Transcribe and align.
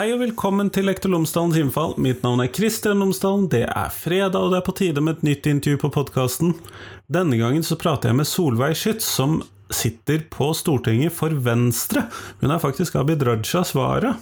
Hei 0.00 0.14
og 0.14 0.22
velkommen 0.22 0.70
til 0.72 0.86
Lektor 0.88 1.10
Lomsdalens 1.12 1.58
innfall. 1.60 1.90
Mitt 2.00 2.22
navn 2.24 2.40
er 2.40 2.48
Kristian 2.48 3.02
Lomsdalen. 3.02 3.50
Det 3.52 3.66
er 3.68 3.90
fredag, 3.92 4.38
og 4.40 4.54
det 4.54 4.56
er 4.56 4.64
på 4.64 4.72
tide 4.78 5.02
med 5.04 5.18
et 5.18 5.26
nytt 5.26 5.48
intervju 5.50 5.76
på 5.82 5.90
podkasten. 5.92 6.54
Denne 7.12 7.36
gangen 7.36 7.60
så 7.60 7.76
prater 7.76 8.08
jeg 8.08 8.16
med 8.16 8.28
Solveig 8.30 8.78
Schytz, 8.80 9.04
som 9.04 9.42
sitter 9.70 10.22
på 10.30 10.50
Stortinget 10.54 11.14
for 11.14 11.34
Venstre. 11.44 12.04
Hun 12.40 12.50
er 12.50 12.62
faktisk 12.62 12.96
Abid 12.98 13.22
Rajas 13.26 13.72
vara, 13.74 14.14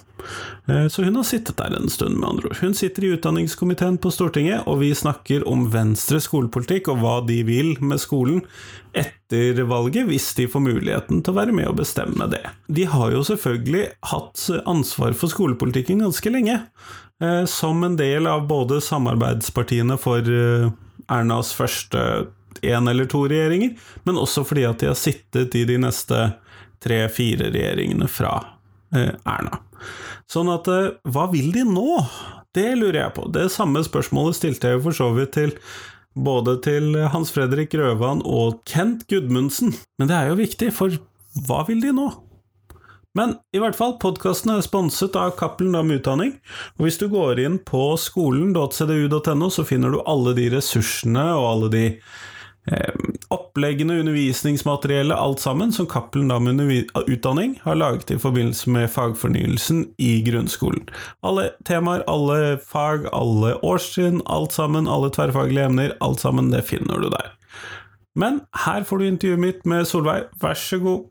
eh, 0.69 0.87
så 0.89 1.05
hun 1.05 1.17
har 1.17 1.27
sittet 1.27 1.57
der 1.57 1.77
en 1.77 1.89
stund, 1.89 2.19
med 2.19 2.29
andre 2.29 2.51
ord. 2.51 2.61
Hun 2.61 2.75
sitter 2.75 3.05
i 3.05 3.13
utdanningskomiteen 3.17 3.99
på 3.99 4.13
Stortinget, 4.13 4.67
og 4.67 4.81
vi 4.83 4.93
snakker 4.95 5.47
om 5.49 5.69
Venstres 5.73 6.29
skolepolitikk 6.29 6.93
og 6.93 7.03
hva 7.03 7.17
de 7.27 7.41
vil 7.49 7.75
med 7.81 8.01
skolen 8.03 8.45
etter 8.97 9.63
valget, 9.69 10.09
hvis 10.09 10.31
de 10.39 10.49
får 10.51 10.65
muligheten 10.65 11.23
til 11.23 11.35
å 11.35 11.39
være 11.41 11.55
med 11.57 11.69
og 11.71 11.79
bestemme 11.81 12.29
det. 12.31 12.45
De 12.69 12.89
har 12.89 13.13
jo 13.15 13.25
selvfølgelig 13.27 13.87
hatt 14.13 14.49
ansvar 14.69 15.17
for 15.17 15.33
skolepolitikken 15.33 16.05
ganske 16.05 16.33
lenge, 16.33 16.63
eh, 17.23 17.45
som 17.45 17.85
en 17.85 17.97
del 17.97 18.27
av 18.27 18.49
både 18.51 18.83
samarbeidspartiene 18.85 19.99
for 20.01 20.25
eh, 20.25 20.69
Ernas 21.09 21.55
første 21.57 22.29
én 22.63 22.91
eller 22.91 23.09
to 23.11 23.25
regjeringer, 23.31 23.75
men 24.09 24.21
også 24.21 24.45
fordi 24.49 24.67
at 24.69 24.83
de 24.83 24.91
har 24.91 24.99
sittet 24.99 25.57
i 25.59 25.65
de 25.69 25.79
neste 25.83 26.21
tre-fire 26.85 27.51
regjeringene 27.55 28.09
fra 28.11 28.35
eh, 28.95 29.15
Erna. 29.29 29.61
Sånn 30.31 30.51
at 30.53 30.69
eh, 30.73 30.95
hva 31.09 31.29
vil 31.33 31.53
de 31.55 31.65
nå? 31.69 32.01
Det 32.55 32.71
lurer 32.79 33.03
jeg 33.03 33.17
på. 33.17 33.29
Det 33.35 33.49
samme 33.53 33.83
spørsmålet 33.87 34.39
stilte 34.39 34.71
jeg 34.71 34.79
jo 34.79 34.87
for 34.89 34.99
så 34.99 35.11
vidt 35.17 35.35
til 35.37 35.55
både 36.19 36.57
til 36.65 36.97
Hans 37.13 37.31
Fredrik 37.35 37.77
Røvan 37.79 38.25
og 38.27 38.63
Kent 38.67 39.07
Gudmundsen. 39.11 39.77
Men 40.01 40.11
det 40.11 40.17
er 40.17 40.33
jo 40.33 40.41
viktig, 40.41 40.73
for 40.75 40.97
hva 41.47 41.63
vil 41.69 41.83
de 41.85 41.93
nå? 41.95 42.09
Men 43.17 43.35
i 43.57 43.61
hvert 43.63 43.77
fall, 43.79 43.97
podkasten 43.99 44.53
er 44.53 44.63
sponset 44.63 45.17
av 45.19 45.33
Cappelen 45.39 45.75
Dam 45.75 45.91
Utdanning, 45.91 46.35
og 46.77 46.87
hvis 46.87 47.01
du 47.01 47.09
går 47.11 47.41
inn 47.43 47.57
på 47.67 47.91
skolen.cdu.no, 47.99 49.49
så 49.51 49.65
finner 49.67 49.95
du 49.95 50.03
alle 50.05 50.35
de 50.37 50.49
ressursene 50.53 51.25
og 51.35 51.47
alle 51.49 51.71
de 51.73 51.85
oppleggene, 53.35 53.99
undervisningsmateriellet, 54.01 55.17
alt 55.17 55.41
sammen, 55.41 55.73
som 55.73 55.87
Cappelen 55.87 56.29
Dam 56.29 56.49
Utdanning 56.49 57.59
har 57.63 57.79
laget 57.79 58.11
i 58.11 58.19
forbindelse 58.19 58.71
med 58.71 58.91
fagfornyelsen 58.91 59.85
i 59.99 60.23
grunnskolen. 60.27 60.89
Alle 61.27 61.51
temaer, 61.69 62.05
alle 62.09 62.59
fag, 62.63 63.09
alle 63.13 63.57
årstrinn, 63.67 64.23
alt 64.27 64.57
sammen, 64.57 64.89
alle 64.89 65.11
tverrfaglige 65.15 65.69
emner, 65.71 65.97
alt 66.01 66.21
sammen, 66.25 66.53
det 66.55 66.65
finner 66.71 67.03
du 67.03 67.11
der. 67.13 67.35
Men 68.19 68.41
her 68.65 68.83
får 68.87 68.99
du 68.99 69.07
intervjuet 69.07 69.45
mitt 69.45 69.67
med 69.69 69.87
Solveig, 69.87 70.29
vær 70.43 70.59
så 70.59 70.81
god. 70.83 71.07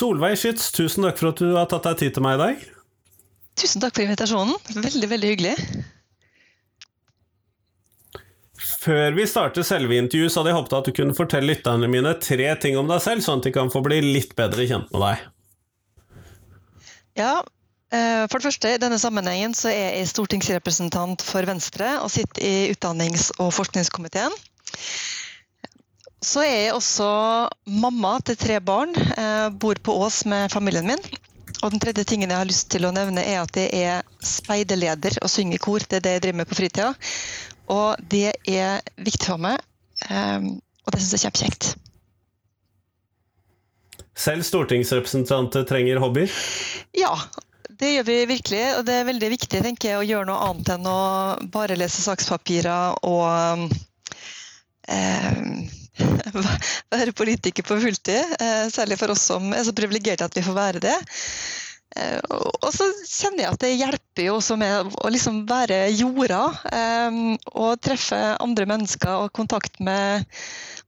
Solveig 0.00 0.38
Schytz, 0.40 0.70
tusen 0.72 1.04
takk 1.04 1.18
for 1.20 1.34
at 1.34 1.40
du 1.42 1.50
har 1.58 1.66
tatt 1.68 1.84
deg 1.90 1.98
tid 2.00 2.14
til 2.16 2.24
meg 2.24 2.38
i 2.38 2.40
dag. 2.40 2.68
Tusen 3.60 3.82
takk 3.82 3.98
for 3.98 4.06
invitasjonen. 4.06 4.56
Veldig, 4.72 5.08
veldig 5.10 5.32
hyggelig. 5.34 5.56
Før 8.80 9.12
vi 9.12 9.26
starter 9.28 9.64
selve 9.66 9.98
intervjuet, 10.00 10.32
så 10.32 10.40
hadde 10.40 10.54
jeg 10.54 10.56
håpet 10.56 10.76
at 10.78 10.88
du 10.88 10.94
kunne 10.96 11.16
fortelle 11.16 11.52
lytterne 11.52 11.88
mine 11.92 12.14
tre 12.22 12.48
ting 12.62 12.78
om 12.80 12.88
deg 12.88 13.02
selv, 13.04 13.24
sånn 13.24 13.42
at 13.42 13.48
de 13.50 13.52
kan 13.52 13.72
få 13.72 13.82
bli 13.84 14.00
litt 14.04 14.32
bedre 14.38 14.64
kjent 14.70 14.88
med 14.94 15.04
deg. 15.04 15.26
Ja, 17.20 17.34
eh, 17.92 18.24
for 18.24 18.38
det 18.38 18.46
første, 18.48 18.72
I 18.72 18.80
denne 18.80 19.00
sammenhengen 19.02 19.52
så 19.56 19.68
er 19.68 19.98
jeg 19.98 20.08
stortingsrepresentant 20.14 21.24
for 21.26 21.44
Venstre 21.48 21.98
og 22.00 22.08
sitter 22.14 22.46
i 22.46 22.54
utdannings- 22.72 23.32
og 23.36 23.52
forskningskomiteen. 23.58 24.32
Så 26.20 26.42
er 26.44 26.66
jeg 26.66 26.76
også 26.76 27.08
mamma 27.80 28.18
til 28.28 28.36
tre 28.36 28.58
barn. 28.60 28.92
Jeg 28.92 29.52
bor 29.60 29.78
på 29.80 29.94
Ås 30.04 30.22
med 30.28 30.52
familien 30.52 30.90
min. 30.90 31.00
Og 31.60 31.72
den 31.72 31.80
tredje 31.80 32.04
tingen 32.08 32.30
jeg 32.30 32.40
har 32.40 32.48
lyst 32.48 32.70
til 32.72 32.86
å 32.88 32.92
nevne, 32.94 33.24
er 33.24 33.42
at 33.42 33.56
jeg 33.56 33.68
er 33.72 34.04
speiderleder 34.24 35.18
og 35.20 35.32
synger 35.32 35.58
i 35.58 35.62
kor. 35.64 35.84
Det 35.84 35.98
er 35.98 36.04
det 36.04 36.14
jeg 36.14 36.24
driver 36.26 36.40
med 36.40 36.48
på 36.48 36.58
fritida. 36.60 36.90
Og 37.72 38.00
det 38.12 38.32
er 38.48 38.80
viktig 39.00 39.28
for 39.28 39.40
meg, 39.40 39.60
ehm, 40.08 40.56
og 40.84 40.92
det 40.92 41.00
syns 41.00 41.12
jeg 41.12 41.20
er 41.20 41.24
kjempekjekt. 41.26 41.68
Selv 44.20 44.44
stortingsrepresentanter 44.44 45.64
trenger 45.68 46.00
hobbyer? 46.02 46.32
Ja, 46.96 47.14
det 47.80 47.94
gjør 47.94 48.08
vi 48.08 48.16
virkelig. 48.28 48.64
Og 48.78 48.84
det 48.88 48.96
er 48.98 49.08
veldig 49.08 49.30
viktig 49.36 49.62
tenker 49.64 49.92
jeg, 49.92 50.00
å 50.00 50.08
gjøre 50.08 50.28
noe 50.28 50.48
annet 50.48 50.72
enn 50.76 50.88
å 50.88 51.00
bare 51.52 51.78
lese 51.80 52.04
sakspapirer 52.04 52.98
og 53.08 53.70
eh, 54.88 55.70
være 56.90 57.16
politiker 57.16 57.66
på 57.66 57.78
fulltid. 57.80 58.36
Eh, 58.40 58.68
særlig 58.72 58.98
for 59.00 59.14
oss 59.14 59.26
som 59.30 59.50
er 59.54 59.64
så 59.66 59.74
privilegerte 59.76 60.26
at 60.26 60.36
vi 60.36 60.44
får 60.44 60.56
være 60.56 60.82
det. 60.84 60.96
Eh, 61.96 62.18
og 62.30 62.70
så 62.74 62.86
kjenner 63.02 63.44
jeg 63.44 63.52
at 63.52 63.62
det 63.64 63.72
hjelper 63.74 64.26
jo 64.26 64.36
også 64.38 64.56
med 64.60 64.92
å 64.94 65.12
liksom 65.12 65.42
være 65.50 65.82
jorda. 65.98 66.42
Eh, 66.70 67.22
og 67.54 67.80
treffe 67.84 68.20
andre 68.38 68.68
mennesker 68.70 69.26
og 69.26 69.34
kontakt 69.36 69.80
med 69.82 70.28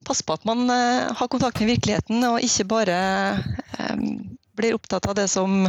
Passe 0.03 0.25
på 0.27 0.34
at 0.34 0.43
man 0.43 0.67
har 0.67 1.29
kontakt 1.31 1.61
med 1.62 1.69
virkeligheten, 1.77 2.25
og 2.27 2.43
ikke 2.43 2.65
bare 2.67 2.97
blir 4.59 4.75
opptatt 4.75 5.06
av 5.06 5.15
det 5.15 5.29
som 5.31 5.69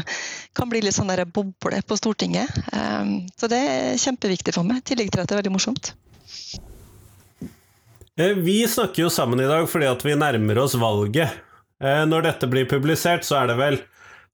kan 0.58 0.72
bli 0.72 0.82
litt 0.82 0.96
sånn 0.98 1.12
der 1.14 1.22
boble 1.30 1.84
på 1.86 1.98
Stortinget. 2.00 2.50
Så 3.38 3.52
det 3.54 3.60
er 3.62 4.02
kjempeviktig 4.02 4.56
for 4.58 4.66
meg, 4.66 4.82
i 4.82 4.88
tillegg 4.90 5.14
til 5.14 5.22
at 5.22 5.30
det 5.30 5.38
er 5.38 5.44
veldig 5.44 5.54
morsomt. 5.54 5.94
Eh, 8.20 8.36
vi 8.38 8.68
snakker 8.68 9.08
jo 9.08 9.10
sammen 9.10 9.42
i 9.42 9.50
dag 9.50 9.66
fordi 9.70 9.90
at 9.90 10.04
vi 10.06 10.14
nærmer 10.18 10.60
oss 10.62 10.76
valget. 10.78 11.34
Eh, 11.82 12.04
når 12.06 12.28
dette 12.28 12.50
blir 12.50 12.70
publisert, 12.70 13.26
så 13.26 13.40
er 13.42 13.50
det 13.50 13.58
vel 13.58 13.80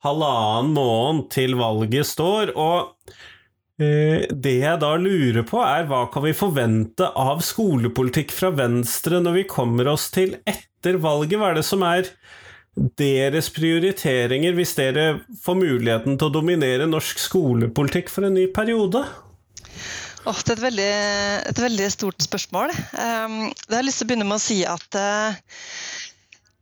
halvannen 0.04 0.74
måned 0.76 1.30
til 1.32 1.56
valget 1.60 2.08
står, 2.08 2.52
og 2.60 3.14
eh, 3.80 4.28
det 4.32 4.58
jeg 4.62 4.82
da 4.84 4.92
lurer 5.00 5.48
på, 5.48 5.62
er 5.64 5.88
hva 5.88 6.06
kan 6.12 6.26
vi 6.28 6.36
forvente 6.36 7.08
av 7.08 7.40
skolepolitikk 7.44 8.36
fra 8.36 8.52
Venstre 8.56 9.24
når 9.24 9.42
vi 9.42 9.48
kommer 9.56 9.92
oss 9.92 10.10
til 10.16 10.38
etter 10.44 11.00
valget? 11.00 11.40
Hva 11.40 11.54
er 11.54 11.60
det 11.62 11.68
som 11.68 11.88
er 11.88 12.12
deres 13.00 13.50
prioriteringer 13.52 14.56
hvis 14.56 14.76
dere 14.78 15.08
får 15.44 15.56
muligheten 15.60 16.20
til 16.20 16.30
å 16.30 16.36
dominere 16.36 16.88
norsk 16.88 17.20
skolepolitikk 17.20 18.12
for 18.12 18.28
en 18.28 18.36
ny 18.40 18.48
periode? 18.56 19.08
Oh, 20.28 20.36
det 20.36 20.52
er 20.52 20.58
et 20.58 20.64
veldig, 20.66 20.94
et 21.50 21.62
veldig, 21.64 21.86
stort 21.94 22.24
spørsmål. 22.26 22.74
Um, 22.92 23.38
jeg 23.48 23.76
har 23.78 23.86
lyst 23.86 24.02
til 24.02 24.08
å 24.08 24.10
begynne 24.10 24.28
med 24.28 24.36
å 24.36 24.44
si 24.44 24.58
at 24.68 24.98
uh, 25.00 25.38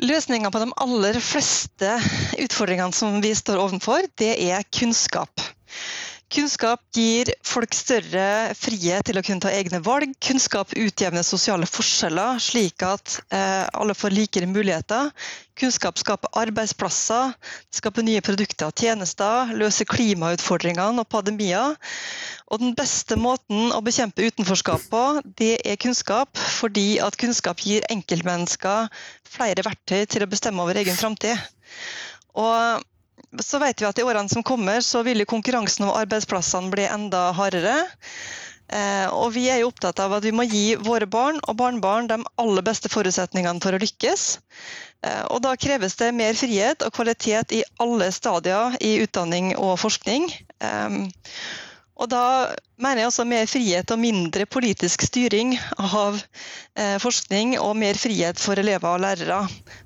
løsninga 0.05 0.51
på 0.53 0.61
de 0.61 0.67
aller 0.83 1.17
fleste 1.23 1.95
utfordringene 2.45 2.93
som 2.93 3.17
vi 3.23 3.33
står 3.35 3.63
overfor, 3.63 4.05
det 4.21 4.35
er 4.45 4.67
kunnskap. 4.69 5.41
Kunnskap 6.27 6.81
gir 6.91 7.29
folk 7.47 7.71
større 7.71 8.51
frihet 8.59 9.05
til 9.07 9.15
å 9.15 9.21
kunne 9.23 9.45
ta 9.45 9.51
egne 9.55 9.79
valg. 9.79 10.11
Kunnskap 10.19 10.73
utjevner 10.75 11.23
sosiale 11.23 11.67
forskjeller, 11.69 12.41
slik 12.43 12.83
at 12.83 13.21
eh, 13.31 13.63
alle 13.71 13.95
får 13.95 14.11
likere 14.11 14.49
muligheter. 14.51 15.13
Kunnskap 15.57 15.95
skaper 16.01 16.33
arbeidsplasser, 16.41 17.31
skaper 17.71 18.03
nye 18.03 18.23
produkter 18.25 18.67
og 18.67 18.75
tjenester, 18.75 19.53
løser 19.55 19.87
klimautfordringene 19.87 21.05
og 21.05 21.07
pandemier. 21.15 21.79
Og 22.51 22.59
den 22.59 22.75
beste 22.75 23.15
måten 23.15 23.71
å 23.71 23.79
bekjempe 23.87 24.27
utenforskap 24.27 24.83
på, 24.91 25.05
det 25.39 25.55
er 25.63 25.79
kunnskap, 25.79 26.35
fordi 26.59 26.99
at 27.03 27.15
kunnskap 27.23 27.63
gir 27.63 27.87
enkeltmennesker 27.93 28.91
flere 29.31 29.63
verktøy 29.63 30.03
til 30.11 30.27
å 30.27 30.29
bestemme 30.35 30.67
over 30.67 30.83
egen 30.83 30.99
framtid. 30.99 31.39
Og 32.35 32.83
så 33.43 33.59
vet 33.61 33.81
vi 33.81 33.87
at 33.87 33.99
i 33.99 34.05
årene 34.05 34.31
som 34.31 34.45
kommer, 34.45 34.81
så 34.81 35.03
vil 35.05 35.25
konkurransen 35.29 35.87
om 35.87 35.95
arbeidsplassene 35.95 36.71
bli 36.73 36.87
enda 36.89 37.29
hardere. 37.37 37.77
Eh, 38.67 39.07
og 39.15 39.31
vi 39.35 39.45
er 39.47 39.61
jo 39.61 39.69
opptatt 39.71 39.99
av 40.03 40.17
at 40.17 40.25
vi 40.27 40.33
må 40.35 40.43
gi 40.43 40.75
våre 40.83 41.07
barn 41.07 41.37
og 41.47 41.55
barnebarn 41.59 42.09
de 42.09 42.17
aller 42.41 42.65
beste 42.67 42.91
forutsetningene 42.91 43.63
for 43.63 43.75
å 43.75 43.79
lykkes. 43.79 44.25
Eh, 45.07 45.23
og 45.31 45.39
da 45.45 45.55
kreves 45.59 45.95
det 45.99 46.11
mer 46.15 46.35
frihet 46.35 46.83
og 46.83 46.95
kvalitet 46.97 47.55
i 47.55 47.63
alle 47.83 48.11
stadier 48.11 48.75
i 48.83 48.97
utdanning 49.05 49.53
og 49.55 49.77
forskning. 49.79 50.27
Og 51.97 52.09
da 52.11 52.23
mener 52.77 53.01
jeg 53.01 53.09
også 53.09 53.25
mer 53.25 53.47
frihet 53.49 53.91
og 53.93 54.01
mindre 54.01 54.45
politisk 54.45 55.07
styring 55.07 55.55
av 55.81 56.19
eh, 56.19 56.97
forskning, 57.01 57.55
og 57.57 57.73
mer 57.79 57.97
frihet 57.97 58.37
for 58.41 58.59
elever 58.61 58.91
og 58.91 59.01
lærere. 59.01 59.39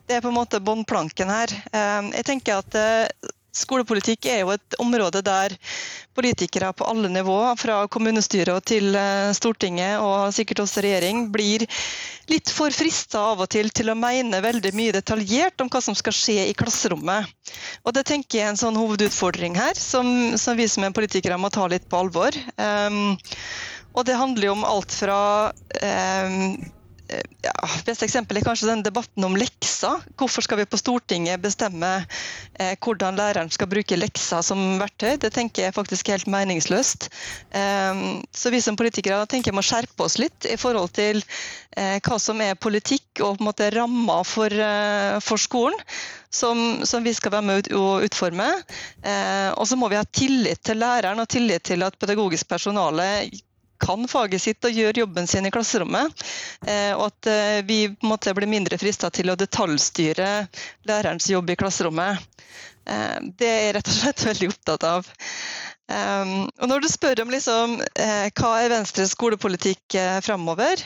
Det 0.07 0.17
er 0.17 0.25
på 0.25 0.31
en 0.31 0.39
måte 0.41 0.59
båndplanken 0.59 1.31
her. 1.31 1.53
Eh, 1.71 2.11
jeg 2.17 2.27
tenker 2.27 2.59
at 2.59 2.79
eh, 2.79 3.31
Skolepolitikk 3.51 4.27
er 4.31 4.43
jo 4.43 4.53
et 4.53 4.77
område 4.79 5.21
der 5.25 5.55
politikere 6.15 6.71
på 6.75 6.87
alle 6.87 7.09
nivåer, 7.11 7.57
fra 7.59 7.81
kommunestyret 7.91 8.67
til 8.71 8.95
eh, 8.95 9.31
Stortinget 9.35 9.99
og 9.99 10.31
sikkert 10.35 10.63
også 10.63 10.83
regjering, 10.85 11.25
blir 11.33 11.65
litt 12.31 12.51
for 12.53 12.71
frista 12.75 13.25
av 13.33 13.43
og 13.43 13.51
til 13.51 13.71
til 13.75 13.91
å 13.91 13.97
mene 13.97 14.43
veldig 14.43 14.71
mye 14.77 14.95
detaljert 14.95 15.63
om 15.63 15.71
hva 15.71 15.81
som 15.83 15.97
skal 15.97 16.15
skje 16.15 16.47
i 16.47 16.55
klasserommet. 16.57 17.27
Og 17.83 17.95
Det 17.95 18.05
tenker 18.07 18.39
jeg 18.39 18.47
er 18.47 18.53
en 18.53 18.61
sånn 18.61 18.79
hovedutfordring 18.79 19.59
her, 19.59 19.75
som, 19.75 20.37
som 20.39 20.55
vi 20.59 20.69
som 20.71 20.87
er 20.87 20.95
politikere 20.95 21.39
må 21.39 21.51
ta 21.51 21.67
litt 21.71 21.89
på 21.91 21.99
alvor. 22.05 22.35
Um, 22.55 23.17
Og 23.91 24.05
det 24.07 24.15
handler 24.15 24.47
jo 24.47 24.53
om 24.55 24.67
alt 24.67 24.93
fra 24.95 25.17
eh, 25.83 26.35
ja, 27.45 27.53
Beste 27.85 28.05
eksempel 28.07 28.39
er 28.39 28.45
kanskje 28.45 28.69
den 28.69 28.83
debatten 28.85 29.25
om 29.25 29.35
lekser. 29.39 30.03
Hvorfor 30.19 30.45
skal 30.45 30.61
vi 30.61 30.67
på 30.69 30.79
Stortinget 30.79 31.41
bestemme 31.43 31.89
eh, 32.59 32.75
hvordan 32.77 33.19
læreren 33.19 33.51
skal 33.53 33.69
bruke 33.71 33.97
lekser 33.99 34.43
som 34.45 34.79
verktøy? 34.81 35.17
Det 35.21 35.33
tenker 35.35 35.67
jeg 35.67 35.75
faktisk 35.75 36.09
er 36.09 36.19
helt 36.19 36.31
meningsløst. 36.31 37.09
Eh, 37.57 38.05
så 38.31 38.53
vi 38.53 38.61
som 38.63 38.79
politikere 38.79 39.25
tenker 39.29 39.51
jeg 39.51 39.59
må 39.59 39.65
skjerpe 39.65 40.07
oss 40.07 40.19
litt 40.21 40.47
i 40.49 40.57
forhold 40.61 40.93
til 40.97 41.21
eh, 41.75 41.99
hva 41.99 42.19
som 42.21 42.41
er 42.43 42.59
politikk 42.59 43.21
og 43.21 43.37
på 43.37 43.43
en 43.43 43.51
måte 43.51 43.69
rammer 43.75 44.25
for, 44.27 44.53
eh, 44.53 45.19
for 45.23 45.41
skolen. 45.41 45.79
Som, 46.31 46.85
som, 46.87 47.03
vi 47.03 47.11
skal 47.11 47.33
være 47.33 47.43
med 47.43 47.69
å 47.75 47.97
utforme. 48.05 48.45
Eh, 49.03 49.49
og 49.51 49.65
så 49.67 49.75
må 49.75 49.89
vi 49.91 49.97
ha 49.99 50.05
tillit 50.07 50.61
til 50.63 50.79
læreren 50.79 51.19
og 51.19 51.27
tillit 51.27 51.65
til 51.67 51.83
at 51.83 51.97
pedagogisk 51.99 52.47
personale 52.47 53.07
kan 53.81 54.07
faget 54.09 54.43
sitt 54.43 54.67
og 54.67 54.77
gjør 54.77 55.01
jobben 55.03 55.27
sin 55.29 55.47
i 55.47 55.53
klasserommet. 55.53 56.23
Eh, 56.67 56.93
og 56.95 57.07
at 57.09 57.31
eh, 57.31 57.59
vi 57.67 57.83
på 57.89 58.05
en 58.05 58.13
måte 58.13 58.35
blir 58.37 58.49
mindre 58.51 58.79
frista 58.81 59.11
til 59.13 59.31
å 59.31 59.39
detaljstyre 59.39 60.31
lærerens 60.89 61.29
jobb 61.31 61.51
i 61.51 61.57
klasserommet. 61.59 62.21
Eh, 62.85 63.17
det 63.39 63.49
er 63.49 63.61
jeg 63.65 63.75
rett 63.79 63.91
og 63.91 63.99
slett 63.99 64.25
veldig 64.31 64.53
opptatt 64.53 64.89
av. 64.95 65.13
Og 65.91 66.69
når 66.71 66.85
du 66.85 66.87
spør 66.87 67.19
om 67.19 67.33
liksom, 67.33 67.73
hva 68.39 68.51
er 68.61 68.69
Venstres 68.71 69.11
skolepolitikk 69.11 69.97
eh, 69.99 70.21
framover, 70.23 70.79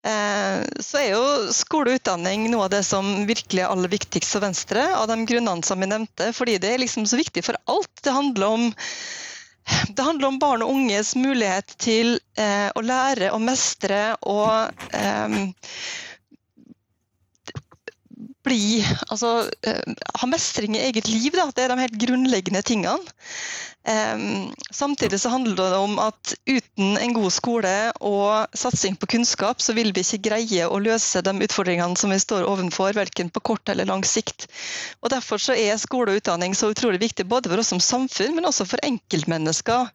så 0.00 1.00
er 1.02 1.10
jo 1.10 1.50
skole 1.52 1.92
og 1.92 1.98
utdanning 1.98 2.46
noe 2.48 2.64
av 2.64 2.70
det 2.72 2.80
som 2.86 3.26
virkelig 3.28 3.60
er 3.60 3.68
aller 3.68 3.92
viktigst 3.92 4.32
for 4.32 4.46
Venstre, 4.46 4.86
av 4.96 5.04
de 5.10 5.18
grunnene 5.28 5.66
som 5.68 5.82
vi 5.82 5.90
nevnte. 5.90 6.30
Fordi 6.32 6.56
det 6.62 6.70
er 6.72 6.80
liksom 6.80 7.04
så 7.04 7.18
viktig 7.20 7.44
for 7.44 7.60
alt. 7.68 7.92
Det 8.00 8.14
handler 8.14 8.54
om 8.54 8.64
det 9.88 10.02
handler 10.02 10.28
om 10.28 10.38
barn 10.38 10.62
og 10.64 10.70
unges 10.74 11.14
mulighet 11.18 11.74
til 11.80 12.16
eh, 12.38 12.68
å 12.74 12.84
lære 12.84 13.32
og 13.34 13.42
mestre 13.44 14.02
og 14.28 14.84
eh, 14.94 15.38
bli 18.48 18.82
Altså 19.08 19.48
eh, 19.66 19.96
ha 20.20 20.28
mestring 20.30 20.76
i 20.76 20.84
eget 20.88 21.08
liv. 21.10 21.32
Da. 21.36 21.48
Det 21.54 21.64
er 21.64 21.72
de 21.72 21.82
helt 21.84 21.98
grunnleggende 22.02 22.64
tingene. 22.66 23.16
Um, 23.88 24.52
samtidig 24.70 25.20
så 25.20 25.30
handler 25.32 25.56
det 25.56 25.76
om 25.80 25.94
at 26.02 26.34
uten 26.50 26.98
en 27.00 27.14
god 27.16 27.30
skole 27.32 27.70
og 28.04 28.58
satsing 28.58 28.98
på 29.00 29.08
kunnskap, 29.14 29.62
så 29.64 29.72
vil 29.72 29.94
vi 29.96 30.02
ikke 30.04 30.26
greie 30.26 30.66
å 30.68 30.80
løse 30.82 31.22
de 31.24 31.32
utfordringene 31.46 31.96
som 31.96 32.12
vi 32.12 32.18
står 32.20 32.44
overfor, 32.44 32.92
verken 32.98 33.30
på 33.32 33.40
kort 33.48 33.72
eller 33.72 33.88
lang 33.88 34.04
sikt. 34.04 34.44
Og 35.00 35.14
Derfor 35.14 35.40
så 35.40 35.56
er 35.56 35.80
skole 35.80 36.12
og 36.12 36.20
utdanning 36.20 36.56
så 36.58 36.68
utrolig 36.74 37.00
viktig 37.06 37.24
både 37.30 37.48
for 37.48 37.62
oss 37.62 37.72
som 37.72 37.80
samfunn, 37.80 38.36
men 38.36 38.50
også 38.50 38.68
for 38.68 38.84
enkeltmennesker. 38.84 39.88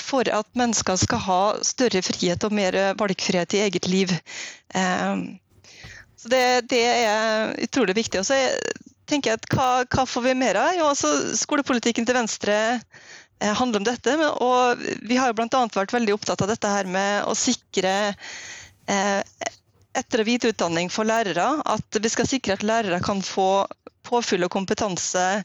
For 0.00 0.28
at 0.28 0.48
mennesker 0.56 0.96
skal 1.00 1.22
ha 1.26 1.42
større 1.64 2.00
frihet 2.04 2.44
og 2.44 2.56
mer 2.56 2.76
valgfrihet 3.00 3.56
i 3.56 3.62
eget 3.66 3.88
liv. 3.92 4.12
Um, 4.72 5.40
så 6.20 6.28
det, 6.28 6.44
det, 6.68 6.82
er 6.84 7.54
utrolig 7.64 7.96
viktig. 7.96 8.20
Og 8.20 8.28
så 8.28 8.36
tenker 9.08 9.32
jeg 9.32 9.40
at 9.40 9.48
hva, 9.54 9.68
hva 9.88 10.04
får 10.08 10.26
vi 10.28 10.36
mer 10.36 10.58
av? 10.60 10.74
Jo, 10.76 10.90
altså, 10.92 11.12
skolepolitikken 11.38 12.04
til 12.08 12.18
Venstre 12.18 12.56
eh, 12.76 13.54
handler 13.56 13.80
om 13.80 13.86
dette. 13.88 14.16
Og 14.44 14.84
vi 15.08 15.16
har 15.16 15.32
jo 15.32 15.38
bl.a. 15.38 15.62
vært 15.74 15.96
veldig 15.96 16.18
opptatt 16.18 16.44
av 16.44 16.52
dette 16.52 16.74
her 16.74 16.90
med 16.90 17.24
å 17.24 17.36
sikre 17.38 17.94
eh, 18.10 19.22
etter- 19.96 20.22
og 20.22 20.28
videreutdanning 20.28 20.90
for 20.92 21.08
lærere. 21.08 21.48
At 21.66 22.00
vi 22.00 22.12
skal 22.12 22.28
sikre 22.28 22.56
at 22.56 22.66
lærere 22.66 23.00
kan 23.04 23.22
få 23.22 23.66
påfyll 24.06 24.46
og 24.46 24.52
kompetanse 24.52 25.42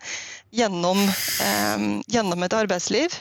gjennom, 0.55 1.01
eh, 1.43 1.85
gjennom 2.07 2.43
et 2.43 2.53
arbeidsliv. 2.53 3.15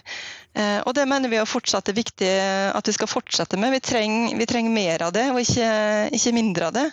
Eh, 0.54 0.80
og 0.86 0.94
det 0.94 1.08
mener 1.10 1.28
vi 1.28 1.40
er 1.40 1.48
fortsatt 1.50 1.88
er 1.90 1.96
viktig 1.98 2.30
at 2.74 2.86
vi 2.86 2.92
skal 2.94 3.10
fortsette 3.10 3.58
med. 3.58 3.74
Vi 3.74 3.80
trenger, 3.80 4.36
vi 4.38 4.46
trenger 4.46 4.70
mer 4.70 5.02
av 5.02 5.12
det, 5.12 5.30
og 5.32 5.40
ikke, 5.42 5.70
ikke 6.14 6.36
mindre 6.36 6.70
av 6.70 6.76
det. 6.78 6.90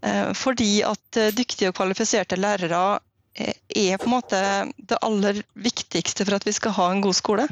Eh, 0.00 0.32
fordi 0.34 0.82
at 0.86 1.18
eh, 1.18 1.32
dyktige 1.34 1.72
og 1.72 1.78
kvalifiserte 1.78 2.38
lærere 2.38 2.98
eh, 3.34 3.54
er 3.74 3.98
på 3.98 4.06
en 4.06 4.14
måte 4.14 4.42
det 4.78 4.98
aller 5.02 5.42
viktigste 5.58 6.26
for 6.26 6.38
at 6.38 6.46
vi 6.46 6.54
skal 6.54 6.76
ha 6.76 6.90
en 6.92 7.02
god 7.02 7.18
skole. 7.18 7.46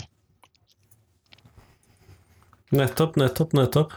Nettopp, 2.74 3.18
nettopp, 3.18 3.54
nettopp. 3.54 3.94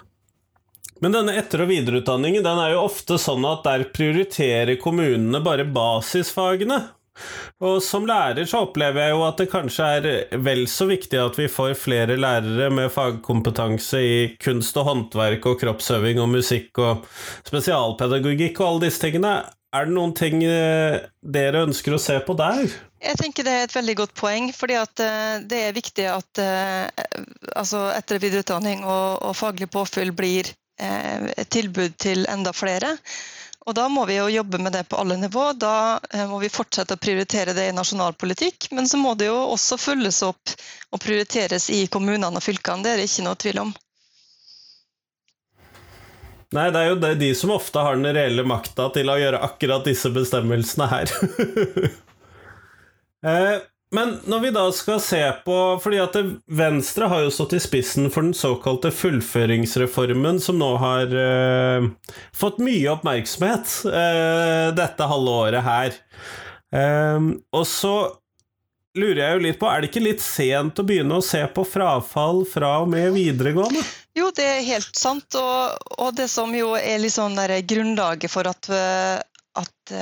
Men 1.00 1.16
denne 1.16 1.36
etter- 1.40 1.64
og 1.64 1.72
videreutdanningen 1.72 2.44
den 2.44 2.62
er 2.62 2.74
jo 2.76 2.86
ofte 2.86 3.20
sånn 3.22 3.46
at 3.48 3.66
der 3.68 3.88
prioriterer 3.96 4.80
kommunene 4.82 5.42
bare 5.44 5.68
basisfagene. 5.68 6.80
Og 7.60 7.82
som 7.84 8.06
lærer 8.08 8.48
så 8.48 8.62
opplever 8.64 9.04
jeg 9.04 9.12
jo 9.12 9.24
at 9.28 9.42
det 9.42 9.50
kanskje 9.52 9.88
er 9.98 10.38
vel 10.46 10.64
så 10.72 10.88
viktig 10.88 11.20
at 11.20 11.40
vi 11.40 11.50
får 11.52 11.76
flere 11.80 12.16
lærere 12.20 12.70
med 12.72 12.92
fagkompetanse 12.96 14.00
i 14.00 14.20
kunst 14.40 14.78
og 14.80 14.88
håndverk 14.88 15.48
og 15.52 15.60
kroppsøving 15.60 16.22
og 16.24 16.32
musikk 16.38 16.80
og 16.80 17.08
spesialpedagogikk 17.50 18.62
og 18.62 18.70
alle 18.70 18.86
disse 18.88 19.04
tingene. 19.04 19.34
Er 19.76 19.86
det 19.86 19.94
noen 19.94 20.16
ting 20.18 20.40
eh, 20.48 21.04
dere 21.22 21.66
ønsker 21.68 21.94
å 21.94 22.02
se 22.02 22.16
på 22.26 22.34
der? 22.40 22.64
Jeg 23.04 23.20
tenker 23.20 23.46
Det 23.46 23.52
er 23.54 23.68
et 23.68 23.76
veldig 23.76 23.96
godt 24.00 24.16
poeng. 24.18 24.50
fordi 24.56 24.80
eh, 24.80 25.36
Det 25.46 25.60
er 25.68 25.76
viktig 25.76 26.08
at 26.10 26.42
eh, 26.42 26.88
altså 27.54 27.84
etter- 27.94 28.18
og 28.18 28.24
videreutdanning 28.24 28.82
og, 28.88 29.20
og 29.28 29.38
faglig 29.38 29.70
påfyll 29.70 30.16
blir 30.16 30.50
et 30.80 31.50
tilbud 31.52 31.98
til 32.00 32.26
enda 32.32 32.54
flere. 32.56 32.96
Og 33.70 33.76
Da 33.76 33.86
må 33.90 34.06
vi 34.10 34.16
jo 34.18 34.30
jobbe 34.34 34.58
med 34.58 34.74
det 34.74 34.88
på 34.90 34.98
alle 34.98 35.18
nivå. 35.20 35.52
Da 35.54 36.00
eh, 36.14 36.26
må 36.30 36.40
vi 36.42 36.50
fortsette 36.50 36.96
å 36.96 37.02
prioritere 37.02 37.54
det 37.54 37.68
i 37.70 37.76
nasjonal 37.76 38.16
politikk. 38.18 38.72
Men 38.74 38.88
så 38.90 38.98
må 38.98 39.14
det 39.20 39.28
jo 39.30 39.36
også 39.52 39.78
følges 39.78 40.24
opp 40.26 40.56
og 40.90 41.04
prioriteres 41.04 41.70
i 41.70 41.84
kommunene 41.92 42.40
og 42.40 42.46
fylkene. 42.46 42.82
Det 42.86 42.94
er 42.94 43.02
det 43.02 43.06
ikke 43.12 43.28
noe 43.28 43.40
tvil 43.44 43.62
om. 43.68 43.74
Nei, 46.58 46.66
det 46.74 46.82
er 46.82 46.88
jo 46.90 46.98
det, 46.98 47.12
de 47.22 47.30
som 47.38 47.54
ofte 47.54 47.82
har 47.86 48.00
den 48.00 48.10
reelle 48.16 48.42
makta 48.48 48.88
til 48.96 49.12
å 49.12 49.20
gjøre 49.22 49.44
akkurat 49.46 49.86
disse 49.86 50.10
bestemmelsene 50.16 50.88
her. 50.90 51.14
eh, 53.30 53.60
men 53.96 54.12
når 54.30 54.40
vi 54.44 54.52
da 54.54 54.64
skal 54.76 55.00
se 55.02 55.22
på 55.46 55.56
Fordi 55.82 56.02
at 56.04 56.18
Venstre 56.46 57.10
har 57.10 57.24
jo 57.26 57.34
stått 57.34 57.56
i 57.58 57.62
spissen 57.64 58.10
for 58.14 58.26
den 58.26 58.36
såkalte 58.38 58.92
fullføringsreformen, 58.94 60.38
som 60.44 60.60
nå 60.62 60.70
har 60.82 61.16
eh, 61.18 61.88
fått 62.36 62.62
mye 62.62 62.92
oppmerksomhet 62.94 63.74
eh, 63.90 64.70
dette 64.78 65.10
halve 65.10 65.36
året 65.46 65.66
her. 65.66 65.98
Eh, 66.76 67.30
og 67.50 67.66
så 67.66 67.96
lurer 69.00 69.24
jeg 69.24 69.38
jo 69.38 69.44
litt 69.48 69.60
på, 69.62 69.70
er 69.70 69.82
det 69.82 69.90
ikke 69.90 70.06
litt 70.06 70.22
sent 70.22 70.82
å 70.82 70.86
begynne 70.86 71.18
å 71.18 71.26
se 71.26 71.42
på 71.54 71.66
frafall 71.66 72.44
fra 72.50 72.76
og 72.84 72.94
med 72.94 73.10
videregående? 73.18 73.82
Jo, 74.18 74.30
det 74.36 74.46
er 74.46 74.66
helt 74.68 74.98
sant. 74.98 75.34
Og, 75.40 75.82
og 75.98 76.14
det 76.18 76.28
som 76.30 76.54
jo 76.54 76.76
er 76.78 77.02
liksom 77.02 77.38
grunnlaget 77.70 78.34
for 78.34 78.50
at, 78.50 78.70
at 78.70 79.94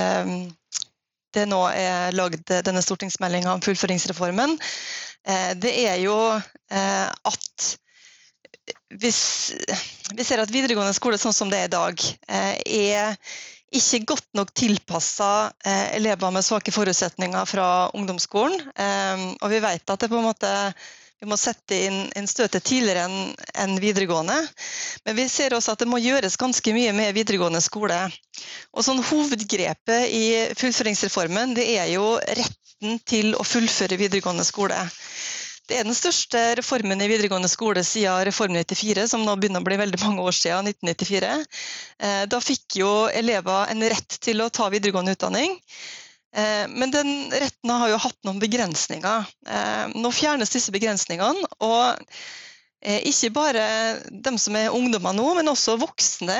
det 1.36 1.44
nå 1.48 1.60
er 1.70 2.14
lagd 2.16 2.48
denne 2.64 2.82
stortingsmeldinga 2.84 3.52
om 3.52 3.64
fullføringsreformen, 3.64 4.56
eh, 5.28 5.52
det 5.60 5.74
er 5.84 6.00
jo 6.02 6.16
eh, 6.36 7.06
at 7.08 7.68
vi 8.88 9.10
ser 9.12 10.40
at 10.40 10.52
videregående 10.52 10.96
skole 10.96 11.18
sånn 11.20 11.36
som 11.36 11.50
det 11.52 11.60
er 11.60 11.68
i 11.68 11.74
dag, 11.76 12.04
eh, 12.28 12.54
er 12.64 13.16
ikke 13.68 14.06
godt 14.14 14.28
nok 14.32 14.54
tilpassa 14.56 15.50
elever 15.92 16.30
med 16.32 16.46
svake 16.46 16.72
forutsetninger 16.72 17.44
fra 17.44 17.66
ungdomsskolen. 17.92 18.62
Og 19.44 19.52
vi 19.52 19.58
vet 19.60 19.92
at 19.92 20.00
det 20.00 20.08
på 20.08 20.16
en 20.16 20.24
måte 20.24 20.52
vi 21.20 21.26
må 21.26 21.36
sette 21.40 21.74
inn, 21.88 21.98
inn 22.16 22.28
støtet 22.30 22.62
tidligere 22.68 23.06
enn 23.08 23.32
en 23.58 23.74
videregående. 23.82 24.36
Men 25.06 25.18
vi 25.18 25.26
ser 25.30 25.56
også 25.56 25.74
at 25.74 25.82
det 25.82 25.90
må 25.90 25.98
gjøres 26.02 26.38
ganske 26.38 26.74
mye 26.76 26.92
med 26.94 27.16
videregående 27.16 27.62
skole. 27.64 27.98
Og 28.74 28.86
sånn 28.86 29.02
Hovedgrepet 29.02 30.14
i 30.14 30.24
fullføringsreformen 30.58 31.56
det 31.58 31.66
er 31.74 31.90
jo 31.96 32.14
retten 32.22 33.00
til 33.08 33.34
å 33.34 33.46
fullføre 33.46 33.98
videregående 33.98 34.46
skole. 34.46 34.78
Det 35.68 35.76
er 35.76 35.84
den 35.84 35.96
største 35.96 36.40
reformen 36.56 37.02
i 37.04 37.10
videregående 37.10 37.50
skole 37.52 37.82
siden 37.84 38.22
Reform 38.24 38.54
94, 38.56 39.02
som 39.10 39.26
nå 39.26 39.34
begynner 39.36 39.60
å 39.60 39.66
bli 39.66 39.76
veldig 39.76 39.98
mange 40.00 40.22
år 40.24 40.32
siden, 40.32 40.70
1994. 40.70 41.32
Eh, 41.98 42.22
da 42.32 42.40
fikk 42.40 42.78
jo 42.80 42.92
elever 43.12 43.74
en 43.74 43.84
rett 43.92 44.16
til 44.24 44.40
å 44.40 44.48
ta 44.48 44.70
videregående 44.72 45.12
utdanning. 45.18 45.58
Eh, 46.36 46.66
men 46.68 46.92
den 46.92 47.30
retten 47.32 47.72
har 47.72 47.92
jo 47.92 48.00
hatt 48.04 48.18
noen 48.26 48.40
begrensninger. 48.42 49.28
Eh, 49.48 49.84
nå 49.96 50.12
fjernes 50.12 50.52
disse 50.52 50.74
begrensningene. 50.74 51.48
og 51.64 51.98
eh, 52.82 53.00
ikke 53.08 53.32
bare 53.34 53.66
de 54.10 54.34
som 54.38 54.56
er 54.56 54.74
ungdommer 54.74 55.16
nå, 55.16 55.28
men 55.38 55.52
også 55.54 55.78
voksne 55.80 56.38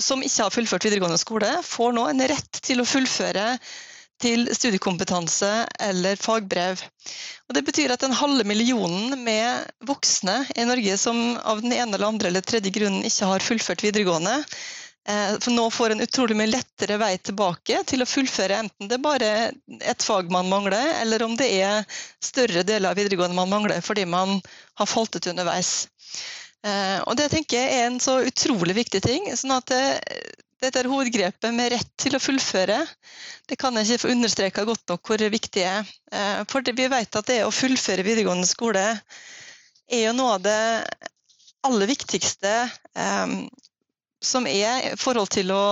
som 0.00 0.22
ikke 0.24 0.46
har 0.46 0.54
fullført 0.54 0.86
videregående 0.86 1.20
skole, 1.20 1.50
får 1.66 1.94
nå 1.96 2.08
en 2.08 2.28
rett 2.30 2.60
til 2.64 2.80
å 2.80 2.88
fullføre 2.88 3.56
til 4.20 4.48
studiekompetanse 4.52 5.48
eller 5.80 6.18
fagbrev. 6.20 6.82
Og 7.48 7.56
det 7.56 7.62
betyr 7.66 7.92
at 7.94 8.02
den 8.04 8.16
halve 8.16 8.44
millionen 8.48 9.16
med 9.24 9.70
voksne 9.88 10.42
i 10.56 10.66
Norge 10.68 10.96
som 11.00 11.38
av 11.40 11.62
den 11.64 11.72
ene 11.72 11.96
eller 11.96 12.10
andre 12.12 12.28
eller 12.28 12.44
tredje 12.44 12.72
grunnen 12.74 13.06
ikke 13.08 13.30
har 13.32 13.44
fullført 13.44 13.84
videregående, 13.84 14.36
for 15.40 15.50
nå 15.50 15.64
får 15.72 15.94
en 15.94 16.02
utrolig 16.04 16.36
mye 16.36 16.50
lettere 16.50 16.98
vei 17.00 17.14
tilbake 17.18 17.80
til 17.88 18.04
å 18.04 18.08
fullføre 18.08 18.58
enten 18.62 18.90
det 18.90 18.98
er 18.98 19.04
bare 19.04 19.30
et 19.80 20.04
fag 20.04 20.28
man 20.30 20.50
mangler, 20.50 20.92
eller 21.00 21.24
om 21.24 21.36
det 21.40 21.48
er 21.62 21.86
større 22.22 22.62
deler 22.68 22.92
av 22.92 23.00
videregående 23.00 23.38
man 23.38 23.50
mangler 23.50 23.80
fordi 23.84 24.04
man 24.06 24.36
har 24.78 24.90
falt 24.90 25.16
ut 25.16 25.30
underveis. 25.32 25.88
Og 27.08 27.16
det 27.16 27.30
tenker 27.32 27.56
jeg 27.56 27.80
er 27.80 27.88
en 27.88 27.98
så 28.02 28.18
utrolig 28.28 28.76
viktig 28.76 29.00
ting. 29.02 29.30
sånn 29.36 29.56
at 29.56 29.72
det, 29.72 29.82
dette 30.60 30.82
er 30.82 30.90
hovedgrepet 30.92 31.54
med 31.56 31.72
rett 31.72 31.92
til 32.00 32.16
å 32.16 32.20
fullføre. 32.20 32.82
Det 33.48 33.56
kan 33.58 33.76
jeg 33.76 33.88
ikke 33.88 34.04
få 34.04 34.12
understreka 34.12 34.66
godt 34.68 34.92
nok 34.92 35.08
hvor 35.08 35.24
viktig 35.32 35.62
det 35.62 35.68
er. 35.70 36.44
For 36.52 36.60
vi 36.60 36.88
vet 36.92 37.16
at 37.16 37.30
det 37.32 37.40
å 37.46 37.54
fullføre 37.54 38.04
videregående 38.04 38.48
skole 38.48 38.84
er 39.90 40.04
jo 40.04 40.12
noe 40.14 40.36
av 40.36 40.44
det 40.44 40.60
aller 41.66 41.90
viktigste 41.90 42.52
som 44.22 44.46
er 44.46 44.92
i 44.92 44.96
forhold 45.00 45.30
til 45.32 45.50
å 45.54 45.64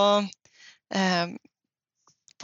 eh, 0.94 1.36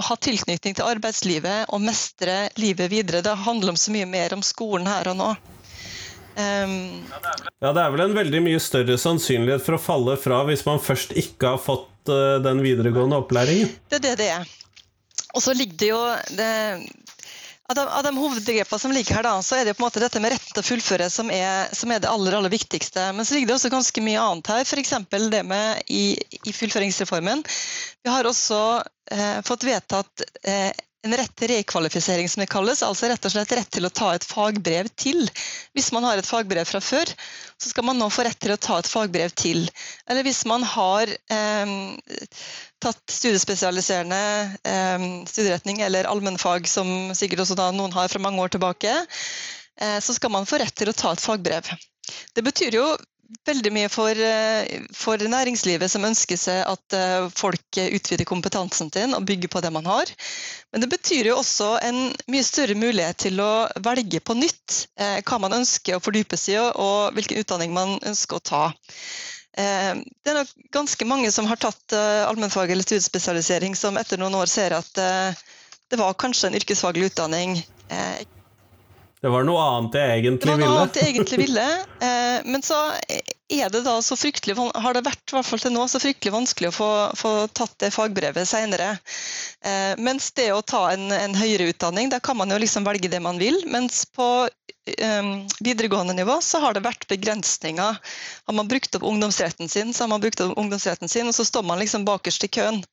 ha 0.04 0.16
tilknytning 0.26 0.76
til 0.76 0.86
arbeidslivet 0.86 1.70
og 1.72 1.82
mestre 1.84 2.48
livet 2.60 2.90
videre. 2.92 3.22
Det 3.24 3.34
handler 3.46 3.74
om 3.74 3.80
så 3.80 3.94
mye 3.94 4.08
mer 4.10 4.34
om 4.36 4.42
skolen 4.44 4.88
her 4.90 5.12
og 5.12 5.18
nå. 5.20 5.30
Um, 6.34 7.04
ja, 7.62 7.70
det 7.70 7.78
er 7.78 7.92
vel 7.94 8.02
en 8.08 8.16
veldig 8.16 8.40
mye 8.42 8.60
større 8.62 8.96
sannsynlighet 8.98 9.62
for 9.62 9.76
å 9.76 9.82
falle 9.82 10.16
fra 10.18 10.40
hvis 10.48 10.64
man 10.66 10.82
først 10.82 11.14
ikke 11.20 11.52
har 11.54 11.62
fått 11.62 12.10
uh, 12.10 12.42
den 12.42 12.62
videregående 12.64 13.20
opplæringen? 13.22 13.70
Det 13.86 14.00
er 14.00 14.06
det 14.08 14.14
det 14.18 14.30
er. 14.40 14.48
Og 15.34 15.42
så 15.42 15.54
ligger 15.54 15.78
det 15.78 15.90
jo 15.92 16.00
det, 16.38 16.50
av, 17.68 17.74
de, 17.74 17.84
av 17.88 18.02
de 18.04 18.12
hovedgrepene 18.16 18.80
som 18.80 18.92
ligger 18.92 19.16
her, 19.18 19.24
da, 19.24 19.34
så 19.42 19.56
er 19.56 19.64
det 19.64 19.74
på 19.76 19.82
en 19.82 19.86
måte 19.86 20.02
dette 20.02 20.20
med 20.20 20.34
retten 20.34 20.52
til 20.52 20.60
å 20.60 20.66
fullføre 20.66 21.08
som 21.12 21.30
er, 21.32 21.70
som 21.72 21.92
er, 21.94 22.02
det 22.04 22.10
aller 22.10 22.36
aller 22.36 22.52
viktigste. 22.52 23.06
Men 23.16 23.24
så 23.24 23.36
ligger 23.36 23.52
det 23.52 23.56
også 23.56 23.72
ganske 23.72 24.04
mye 24.04 24.20
annet 24.20 24.50
her, 24.52 24.66
f.eks. 24.68 24.92
det 25.32 25.42
med 25.48 25.80
i, 25.88 26.04
i, 26.42 26.52
fullføringsreformen. 26.52 27.44
Vi 28.04 28.12
har 28.12 28.28
også 28.28 28.60
eh, 29.16 29.38
fått 29.48 29.64
vedtatt 29.64 30.26
eh, 30.44 30.74
en 31.04 31.16
rett 31.18 31.32
til 31.36 31.50
rekvalifisering, 31.52 32.28
som 32.30 32.42
det 32.42 32.50
kalles. 32.52 32.82
Altså 32.86 33.10
rett 33.10 33.26
og 33.28 33.34
slett 33.34 33.52
rett 33.58 33.70
til 33.76 33.86
å 33.86 33.92
ta 33.92 34.10
et 34.14 34.24
fagbrev 34.24 34.88
til. 35.00 35.26
Hvis 35.76 35.90
man 35.94 36.06
har 36.06 36.20
et 36.20 36.28
fagbrev 36.28 36.66
fra 36.68 36.80
før, 36.84 37.10
så 37.60 37.72
skal 37.72 37.86
man 37.88 38.00
nå 38.00 38.08
få 38.12 38.24
rett 38.26 38.40
til 38.40 38.54
å 38.54 38.60
ta 38.60 38.78
et 38.80 38.88
fagbrev 38.90 39.34
til. 39.36 39.66
Eller 40.08 40.26
hvis 40.26 40.42
man 40.48 40.64
har 40.64 41.12
eh, 41.12 41.74
tatt 42.84 43.16
studiespesialiserende 43.16 44.22
eh, 44.64 45.08
studieretning 45.28 45.82
eller 45.84 46.08
allmennfag, 46.08 46.68
som 46.70 47.12
sikkert 47.16 47.44
også 47.44 47.58
noen 47.76 47.94
har 47.94 48.12
fra 48.12 48.22
mange 48.24 48.40
år 48.40 48.56
tilbake, 48.56 48.96
eh, 49.80 49.98
så 50.00 50.16
skal 50.16 50.32
man 50.32 50.48
få 50.48 50.62
rett 50.64 50.76
til 50.76 50.92
å 50.92 50.96
ta 50.96 51.12
et 51.12 51.24
fagbrev. 51.24 51.68
Det 52.36 52.44
betyr 52.44 52.80
jo 52.80 52.88
veldig 53.44 53.70
mye 53.74 53.90
for, 53.92 54.10
eh, 54.16 54.82
for, 54.94 55.20
næringslivet 55.20 55.90
som 55.90 56.04
ønsker 56.06 56.38
seg 56.40 56.62
at 56.68 56.96
eh, 56.96 57.26
folk 57.34 57.78
utvider 57.82 58.28
kompetansen 58.28 58.90
sin 58.92 59.16
og 59.16 59.26
bygger 59.28 59.52
på 59.52 59.62
det 59.64 59.72
man 59.74 59.86
har. 59.88 60.10
Men 60.72 60.84
det 60.84 60.90
betyr 60.92 61.30
jo 61.30 61.38
også 61.40 61.74
en 61.84 62.00
mye 62.30 62.46
større 62.46 62.76
mulighet 62.78 63.22
til 63.26 63.40
å 63.42 63.66
velge 63.84 64.20
på 64.20 64.36
nytt 64.38 64.86
eh, 64.98 65.20
hva 65.24 65.40
man 65.42 65.56
ønsker 65.60 65.96
å 65.96 66.02
fordype 66.04 66.38
seg 66.40 66.54
i 66.54 66.58
og 66.60 67.16
hvilken 67.16 67.40
utdanning 67.40 67.72
man 67.74 67.96
ønsker 68.02 68.38
å 68.38 68.44
ta. 68.44 68.64
Det 69.54 70.30
er 70.32 70.34
nok 70.34 70.48
ganske 70.74 71.06
mange 71.06 71.28
som 71.30 71.46
har 71.46 71.60
tatt 71.62 71.94
allmennfag 71.94 72.72
eller 72.74 72.82
studiespesialisering 72.82 73.76
som 73.78 73.94
etter 74.00 74.18
noen 74.18 74.34
år 74.34 74.50
ser 74.50 74.74
at 74.74 74.90
det 74.98 76.00
var 76.00 76.16
kanskje 76.18 76.48
en 76.48 76.56
yrkesfaglig 76.58 77.12
utdanning 77.12 77.54
det 79.24 79.30
var 79.32 79.46
noe 79.48 79.60
annet 79.64 79.94
jeg 79.96 80.18
egentlig 80.18 80.52
ville. 80.52 80.58
Det 80.58 80.66
var 80.66 80.68
noe 80.68 80.80
annet 80.82 81.00
jeg 81.00 81.12
egentlig 81.14 81.40
ville. 81.46 81.68
Eh, 82.04 82.40
men 82.50 82.60
så 82.60 82.76
er 83.48 83.70
det 83.72 83.80
da 83.86 83.94
så 84.02 84.16
fryktelig, 84.18 84.56
har 84.58 84.96
det 84.96 85.04
vært 85.06 85.30
i 85.30 85.36
hvert 85.36 85.46
fall 85.46 85.62
til 85.62 85.72
nå, 85.72 85.84
så 85.88 86.00
fryktelig 86.02 86.32
vanskelig 86.34 86.68
å 86.68 86.74
få, 86.74 86.88
få 87.16 87.30
tatt 87.56 87.78
det 87.80 87.88
fagbrevet 87.94 88.48
senere. 88.50 88.90
Eh, 89.64 89.94
mens 90.04 90.26
det 90.36 90.50
å 90.52 90.60
ta 90.60 90.82
en, 90.92 91.06
en, 91.14 91.36
høyere 91.38 91.70
utdanning, 91.72 92.10
der 92.12 92.20
kan 92.20 92.36
man 92.36 92.52
jo 92.52 92.58
liksom 92.60 92.84
velge 92.84 93.08
det 93.08 93.22
man 93.24 93.40
vil. 93.40 93.56
Mens 93.72 94.02
på 94.12 94.26
eh, 94.44 95.30
videregående 95.64 96.18
nivå 96.18 96.36
så 96.44 96.60
har 96.66 96.76
det 96.76 96.84
vært 96.84 97.08
begrensninger. 97.08 98.02
Har 98.44 98.58
man 98.60 98.68
brukt 98.68 98.98
opp 98.98 99.08
ungdomsretten 99.08 99.72
sin, 99.72 99.96
så 99.96 100.04
har 100.04 100.12
man 100.12 100.20
brukt 100.26 100.44
opp 100.44 100.52
ungdomsretten 100.60 101.08
sin, 101.08 101.32
og 101.32 101.38
så 101.38 101.48
står 101.48 101.64
man 101.70 101.80
liksom 101.80 102.04
bakerst 102.10 102.44
i 102.44 102.52
køen. 102.58 102.84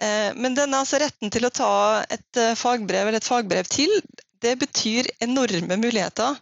Eh, 0.00 0.32
men 0.40 0.56
denne 0.56 0.80
altså 0.80 1.02
retten 1.04 1.34
til 1.34 1.44
å 1.44 1.52
ta 1.52 1.72
et 2.08 2.44
fagbrev 2.56 3.10
eller 3.10 3.20
et 3.20 3.32
fagbrev 3.34 3.68
til, 3.68 3.92
det 4.42 4.56
betyr 4.60 5.08
enorme 5.24 5.76
muligheter. 5.80 6.36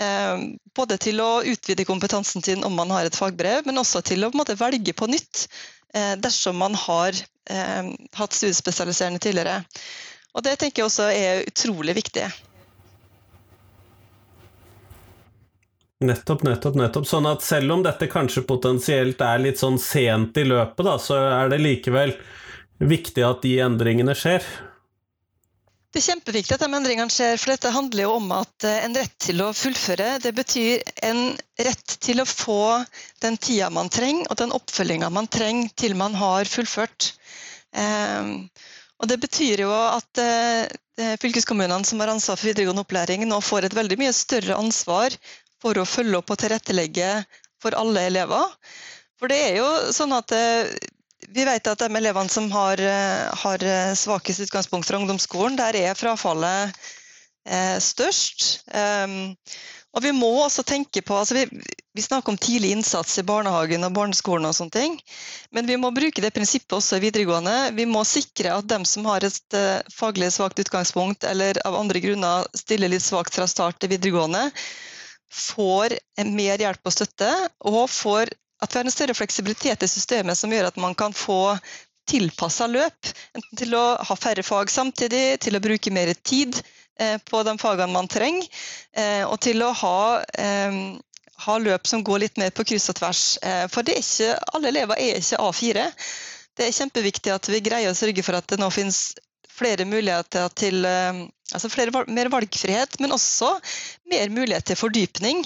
Eh, 0.00 0.38
både 0.74 0.98
til 0.98 1.20
å 1.22 1.44
utvide 1.46 1.86
kompetansen 1.86 2.42
sin 2.42 2.64
om 2.66 2.74
man 2.74 2.90
har 2.90 3.06
et 3.06 3.16
fagbrev, 3.16 3.66
men 3.66 3.78
også 3.78 4.02
til 4.02 4.26
å 4.26 4.32
på 4.32 4.40
måte, 4.40 4.58
velge 4.58 4.94
på 4.96 5.06
nytt 5.10 5.46
eh, 5.94 6.14
dersom 6.18 6.58
man 6.58 6.74
har 6.78 7.14
eh, 7.14 7.92
hatt 8.18 8.34
studiespesialiserende 8.34 9.22
tidligere. 9.22 9.62
Og 10.34 10.42
Det 10.42 10.56
tenker 10.58 10.82
jeg 10.82 10.90
også 10.90 11.06
er 11.14 11.44
utrolig 11.46 11.94
viktig. 11.94 12.26
Nettopp, 16.04 16.42
nettopp, 16.44 16.74
nettopp. 16.76 17.06
Sånn 17.08 17.28
at 17.30 17.44
selv 17.46 17.76
om 17.76 17.84
dette 17.84 18.10
kanskje 18.10 18.42
potensielt 18.44 19.22
er 19.24 19.40
litt 19.40 19.62
sånn 19.62 19.78
sent 19.80 20.36
i 20.42 20.44
løpet, 20.48 20.82
da, 20.84 20.98
så 21.00 21.20
er 21.38 21.52
det 21.52 21.62
likevel 21.62 22.16
viktig 22.82 23.22
at 23.24 23.44
de 23.46 23.54
endringene 23.62 24.16
skjer? 24.18 24.42
Det 25.94 26.00
er 26.00 26.08
kjempeviktig 26.10 26.56
at 26.56 26.62
de 26.64 26.74
endringene 26.74 27.12
skjer, 27.14 27.36
for 27.38 27.52
dette 27.52 27.70
handler 27.70 28.02
jo 28.02 28.14
om 28.16 28.32
at 28.34 28.64
eh, 28.66 28.80
en 28.82 28.96
rett 28.98 29.12
til 29.22 29.38
å 29.44 29.52
fullføre, 29.54 30.16
det 30.24 30.32
betyr 30.34 30.80
en 31.06 31.20
rett 31.62 31.92
til 32.02 32.18
å 32.18 32.24
få 32.26 32.56
den 33.22 33.36
tida 33.38 33.68
man 33.70 33.86
trenger, 33.94 34.26
og 34.26 34.40
den 34.40 34.54
oppfølginga 34.56 35.12
man 35.14 35.30
trenger 35.30 35.70
til 35.78 35.94
man 35.94 36.16
har 36.18 36.50
fullført. 36.50 37.12
Ehm, 37.78 38.48
og 38.98 39.06
det 39.12 39.20
betyr 39.22 39.62
jo 39.62 39.70
at 39.70 40.22
eh, 40.24 41.14
fylkeskommunene 41.22 41.86
som 41.86 42.02
har 42.02 42.10
ansvar 42.10 42.42
for 42.42 42.50
videregående 42.50 42.82
opplæring, 42.82 43.22
nå 43.30 43.38
får 43.38 43.68
et 43.68 43.78
veldig 43.78 44.00
mye 44.02 44.18
større 44.18 44.58
ansvar 44.58 45.14
for 45.62 45.78
å 45.78 45.86
følge 45.86 46.18
opp 46.18 46.34
og 46.34 46.42
tilrettelegge 46.42 47.12
for 47.62 47.78
alle 47.78 48.08
elever. 48.10 48.50
For 49.22 49.30
det 49.30 49.38
er 49.46 49.60
jo 49.62 49.70
sånn 49.94 50.18
at 50.18 50.34
eh, 50.34 50.74
vi 51.28 51.44
vet 51.46 51.70
at 51.70 51.84
de 51.84 51.96
elevene 51.96 52.32
som 52.32 52.50
har, 52.52 52.80
eh, 52.80 53.30
har 53.44 53.64
eh, 53.64 53.94
svakest 53.94 54.44
utgangspunkt 54.46 54.88
fra 54.88 54.98
ungdomsskolen, 54.98 55.56
der 55.56 55.76
er 55.76 55.96
frafallet 55.98 56.74
eh, 57.46 57.78
størst. 57.80 58.64
Um, 58.74 59.34
og 59.94 60.02
vi 60.02 60.10
må 60.10 60.28
også 60.42 60.64
tenke 60.66 61.04
på 61.06 61.14
altså 61.14 61.36
vi, 61.36 61.44
vi, 61.94 62.02
snakker 62.02 62.32
om 62.32 62.38
tidlig 62.40 62.72
innsats 62.74 63.18
i 63.20 63.26
barnehagen 63.26 63.86
og 63.86 63.94
barneskolen, 63.94 64.48
og 64.48 64.56
sånne 64.56 64.74
ting, 64.74 64.96
men 65.54 65.68
vi 65.70 65.76
må 65.78 65.92
bruke 65.94 66.22
det 66.24 66.32
prinsippet 66.34 66.74
også 66.74 66.98
i 66.98 67.04
videregående. 67.04 67.70
Vi 67.76 67.86
må 67.86 68.02
sikre 68.08 68.56
at 68.56 68.66
dem 68.70 68.86
som 68.88 69.06
har 69.06 69.26
et 69.26 69.58
uh, 69.58 69.84
faglig 69.94 70.32
svakt 70.34 70.58
utgangspunkt, 70.64 71.26
eller 71.30 71.62
av 71.68 71.78
andre 71.78 72.02
grunner 72.02 72.48
stiller 72.58 72.90
litt 72.90 73.06
svakt 73.06 73.38
fra 73.38 73.46
start 73.50 73.78
til 73.78 73.94
videregående, 73.94 74.48
får 75.34 75.96
mer 76.30 76.62
hjelp 76.62 76.90
og 76.90 76.94
støtte, 76.94 77.30
og 77.66 77.86
får 77.90 78.34
at 78.62 78.74
vi 78.74 78.78
har 78.78 78.86
en 78.86 78.94
større 78.94 79.16
fleksibilitet 79.16 79.82
i 79.82 79.88
systemet 79.90 80.38
som 80.38 80.52
gjør 80.52 80.70
at 80.70 80.78
man 80.80 80.94
kan 80.94 81.12
få 81.16 81.56
tilpassa 82.08 82.68
løp. 82.68 83.10
Enten 83.34 83.58
til 83.58 83.74
å 83.76 83.84
ha 84.04 84.16
færre 84.18 84.44
fag 84.44 84.70
samtidig, 84.72 85.40
til 85.44 85.56
å 85.56 85.62
bruke 85.64 85.92
mer 85.94 86.12
tid 86.22 86.56
eh, 87.00 87.16
på 87.24 87.42
de 87.46 87.56
fagene 87.60 87.92
man 87.94 88.10
trenger, 88.10 88.46
eh, 88.92 89.24
og 89.24 89.38
til 89.44 89.64
å 89.64 89.72
ha, 89.80 89.98
eh, 90.38 90.78
ha, 91.46 91.58
løp 91.58 91.88
som 91.88 92.04
går 92.04 92.26
litt 92.26 92.40
mer 92.40 92.54
på 92.54 92.66
kryss 92.68 92.90
og 92.92 93.00
tvers. 93.00 93.24
For 93.72 93.94
ikke, 93.96 94.34
alle 94.54 94.70
elever 94.70 95.00
er 95.00 95.20
ikke 95.20 95.40
A4. 95.42 95.88
Det 96.54 96.68
er 96.68 96.76
kjempeviktig 96.76 97.32
at 97.34 97.48
vi 97.50 97.64
greier 97.64 97.90
å 97.90 97.98
sørge 97.98 98.22
for 98.22 98.38
at 98.38 98.46
det 98.52 98.60
nå 98.60 98.68
finnes 98.70 99.08
flere 99.54 99.86
muligheter 99.86 100.50
til 100.58 100.84
eh, 100.88 101.24
altså 101.54 101.70
flere, 101.70 102.04
mer 102.10 102.30
valgfrihet, 102.32 102.98
men 103.00 103.14
også 103.14 103.52
mer 104.10 104.32
mulighet 104.34 104.66
til 104.70 104.78
fordypning. 104.78 105.44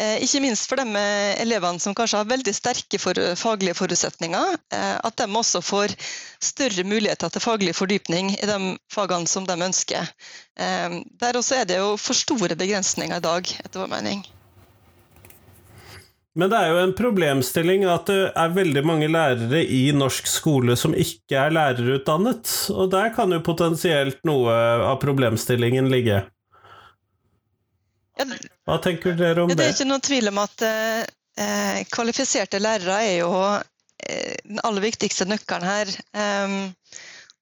Eh, 0.00 0.22
ikke 0.24 0.42
minst 0.44 0.68
for 0.70 0.80
de 0.80 1.02
elevene 1.42 1.80
som 1.82 1.96
kanskje 1.96 2.20
har 2.20 2.30
veldig 2.30 2.54
sterke 2.54 3.00
for, 3.02 3.18
faglige 3.40 3.76
forutsetninger. 3.78 4.56
Eh, 4.74 4.96
at 5.08 5.18
de 5.20 5.28
også 5.42 5.62
får 5.64 5.96
større 6.44 6.84
muligheter 6.86 7.32
til 7.32 7.44
faglig 7.44 7.76
fordypning 7.76 8.34
i 8.36 8.48
de 8.50 8.58
fagene 8.92 9.30
som 9.30 9.48
de 9.48 9.58
ønsker. 9.68 10.12
Der 10.58 11.36
også 11.38 11.60
er 11.60 11.68
det 11.70 11.76
jo 11.78 11.92
for 12.02 12.18
store 12.18 12.56
begrensninger 12.58 13.20
i 13.20 13.22
dag, 13.22 13.52
etter 13.62 13.84
vår 13.84 13.92
mening. 13.92 14.24
Men 16.38 16.52
det 16.52 16.58
er 16.58 16.68
jo 16.70 16.80
en 16.84 16.94
problemstilling 16.94 17.84
at 17.90 18.06
det 18.06 18.18
er 18.30 18.52
veldig 18.54 18.82
mange 18.86 19.08
lærere 19.10 19.64
i 19.64 19.88
norsk 19.90 20.28
skole 20.30 20.76
som 20.78 20.94
ikke 20.94 21.34
er 21.34 21.54
lærerutdannet, 21.56 22.52
og 22.70 22.92
der 22.92 23.10
kan 23.16 23.34
jo 23.34 23.40
potensielt 23.42 24.20
noe 24.28 24.54
av 24.86 25.00
problemstillingen 25.02 25.90
ligge. 25.90 26.22
Hva 28.66 28.78
tenker 28.82 29.18
dere 29.18 29.42
om 29.42 29.50
det? 29.50 29.58
Det 29.58 29.66
er 29.66 29.74
ikke 29.74 29.88
noen 29.90 30.04
tvil 30.06 30.30
om 30.30 30.38
at 30.42 30.64
eh, 30.68 31.82
kvalifiserte 31.90 32.60
lærere 32.62 32.98
er 33.02 33.16
jo 33.20 33.32
eh, 33.42 34.34
den 34.44 34.62
aller 34.66 34.84
viktigste 34.84 35.26
nøkkelen 35.26 35.66
her. 35.66 35.92
Um, 36.14 36.58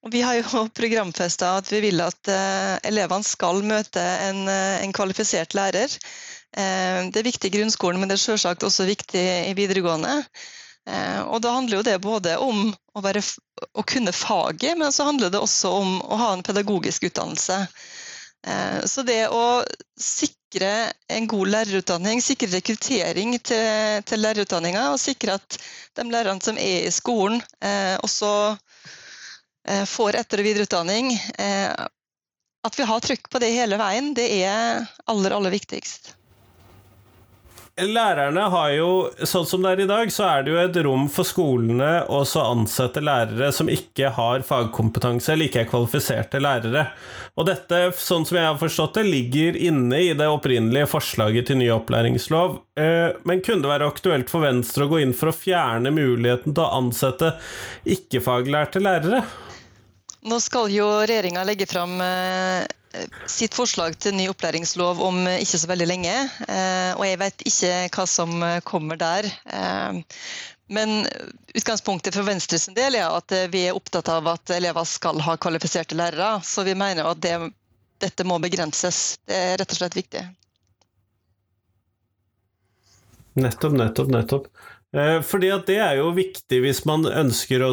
og 0.07 0.13
vi 0.15 0.23
har 0.25 0.39
jo 0.39 0.65
programfesta 0.81 1.57
at 1.61 1.69
vi 1.73 1.83
vil 1.89 2.01
at 2.05 2.33
eh, 2.33 2.77
elevene 2.93 3.29
skal 3.29 3.61
møte 3.67 4.09
en, 4.29 4.45
uh, 4.49 4.81
en 4.81 4.97
kvalifisert 4.97 5.57
lærer. 5.59 6.01
Eh, 6.57 7.11
det 7.13 7.21
er 7.21 7.27
viktig 7.27 7.51
i 7.51 7.59
grunnskolen, 7.59 8.01
men 8.01 8.09
det 8.09 8.17
er 8.17 8.25
selvsagt 8.25 8.65
også 8.65 8.89
viktig 8.89 9.25
i 9.51 9.53
videregående. 9.57 10.23
Eh, 10.89 11.21
og 11.27 11.43
da 11.45 11.53
handler 11.53 11.81
jo 11.81 11.87
det 11.87 11.99
både 12.01 12.37
om 12.41 12.71
å, 12.71 13.03
være, 13.05 13.21
å, 13.75 13.85
kunne 13.85 14.15
faget, 14.17 14.77
men 14.81 14.95
så 14.95 15.09
handler 15.09 15.33
det 15.33 15.43
også 15.43 15.75
om 15.83 15.99
å 16.01 16.21
ha 16.23 16.33
en 16.33 16.45
pedagogisk 16.47 17.11
utdannelse. 17.11 17.61
Eh, 18.47 18.79
så 18.89 19.05
det 19.05 19.27
å 19.29 19.61
sikre 20.01 20.73
en 21.13 21.29
god 21.29 21.53
lærerutdanning, 21.53 22.25
sikre 22.25 22.49
rekruttering 22.55 23.37
til, 23.45 24.01
til 24.09 24.25
lærerutdanninga, 24.25 24.89
og 24.95 25.03
sikre 25.03 25.37
at 25.37 25.59
de 25.99 26.09
lærerne 26.09 26.41
som 26.45 26.57
er 26.57 26.87
i 26.87 26.95
skolen, 26.95 27.43
også 28.05 28.31
får 29.91 30.21
etter- 30.21 30.39
og 30.39 30.47
videreutdanning. 30.47 31.09
At 32.63 32.77
vi 32.79 32.87
har 32.87 33.03
trykk 33.03 33.27
på 33.33 33.41
det 33.43 33.51
hele 33.57 33.81
veien, 33.81 34.13
det 34.15 34.29
er 34.45 34.87
aller, 35.11 35.35
aller 35.35 35.51
viktigst. 35.57 36.13
Lærerne 37.77 38.47
har 38.49 38.71
jo, 38.73 38.93
sånn 39.29 39.45
som 39.45 39.61
det 39.61 39.75
er 39.75 39.81
i 39.85 39.89
dag, 39.91 40.09
så 40.13 40.25
er 40.25 40.45
det 40.47 40.53
jo 40.55 40.61
et 40.63 40.77
rom 40.87 41.03
for 41.13 41.29
skolene 41.29 42.07
å 42.09 42.23
ansette 42.41 43.03
lærere 43.05 43.51
som 43.53 43.69
ikke 43.69 44.15
har 44.17 44.47
fagkompetanse 44.49 45.35
eller 45.35 45.51
ikke 45.51 45.61
er 45.67 45.69
kvalifiserte 45.69 46.41
lærere. 46.41 46.87
Og 47.37 47.45
dette, 47.51 47.83
sånn 48.01 48.25
som 48.25 48.39
jeg 48.39 48.49
har 48.49 48.57
forstått 48.57 48.97
det, 48.97 49.05
ligger 49.11 49.59
inne 49.61 50.01
i 50.07 50.15
det 50.17 50.29
opprinnelige 50.33 50.89
forslaget 50.89 51.51
til 51.51 51.61
ny 51.61 51.69
opplæringslov. 51.75 52.57
Eh, 52.81 53.13
men 53.29 53.45
kunne 53.45 53.67
det 53.67 53.75
være 53.75 53.91
aktuelt 53.93 54.33
for 54.33 54.47
Venstre 54.47 54.87
å 54.87 54.95
gå 54.95 55.03
inn 55.05 55.13
for 55.13 55.35
å 55.35 55.37
fjerne 55.37 55.93
muligheten 55.93 56.57
til 56.57 56.65
å 56.65 56.73
ansette 56.81 57.35
ikke-faglærte 57.85 58.81
lærere? 58.81 59.21
Nå 60.27 60.41
skal 60.41 60.73
jo 60.73 60.89
regjeringa 61.05 61.45
legge 61.45 61.69
fram 61.69 62.01
eh, 62.01 62.65
sitt 63.31 63.55
forslag 63.57 63.97
til 64.01 64.17
ny 64.17 64.29
opplæringslov 64.33 65.01
om 65.05 65.23
ikke 65.33 65.61
så 65.61 65.71
veldig 65.71 65.89
lenge. 65.89 66.15
Eh, 66.49 66.93
og 66.97 67.05
jeg 67.07 67.21
vet 67.23 67.47
ikke 67.51 67.73
hva 67.97 68.07
som 68.11 68.37
kommer 68.69 69.01
der. 69.01 69.29
Eh, 69.47 70.01
men 70.77 70.97
utgangspunktet 71.55 72.17
for 72.17 72.27
Venstres 72.27 72.67
del 72.75 72.99
er 72.99 73.07
at 73.07 73.33
vi 73.53 73.69
er 73.69 73.77
opptatt 73.77 74.09
av 74.11 74.27
at 74.33 74.51
elever 74.57 74.89
skal 74.89 75.23
ha 75.23 75.37
kvalifiserte 75.39 75.99
lærere. 75.99 76.41
Så 76.43 76.67
vi 76.67 76.75
mener 76.75 77.07
at 77.07 77.23
det, 77.23 77.37
dette 78.03 78.27
må 78.27 78.41
begrenses. 78.43 79.21
Det 79.29 79.37
er 79.37 79.61
rett 79.61 79.77
og 79.77 79.81
slett 79.81 79.99
viktig. 79.99 80.25
Nettopp, 83.37 83.77
nettopp, 83.77 84.11
nettopp. 84.11 84.51
Eh, 84.97 85.21
fordi 85.27 85.51
at 85.53 85.67
det 85.69 85.77
er 85.83 85.99
jo 86.01 86.13
viktig 86.17 86.63
hvis 86.65 86.85
man 86.89 87.05
ønsker 87.11 87.65
å 87.67 87.73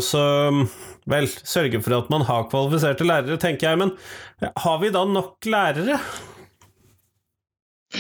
vel, 1.10 1.28
sørge 1.28 1.82
for 1.84 1.98
at 1.98 2.12
man 2.14 2.26
har 2.28 2.48
kvalifiserte 2.52 3.08
lærere, 3.08 3.40
tenker 3.42 3.72
jeg. 3.72 3.82
Men 3.82 4.54
har 4.66 4.80
vi 4.82 4.94
da 4.94 5.04
nok 5.08 5.50
lærere? 5.50 6.00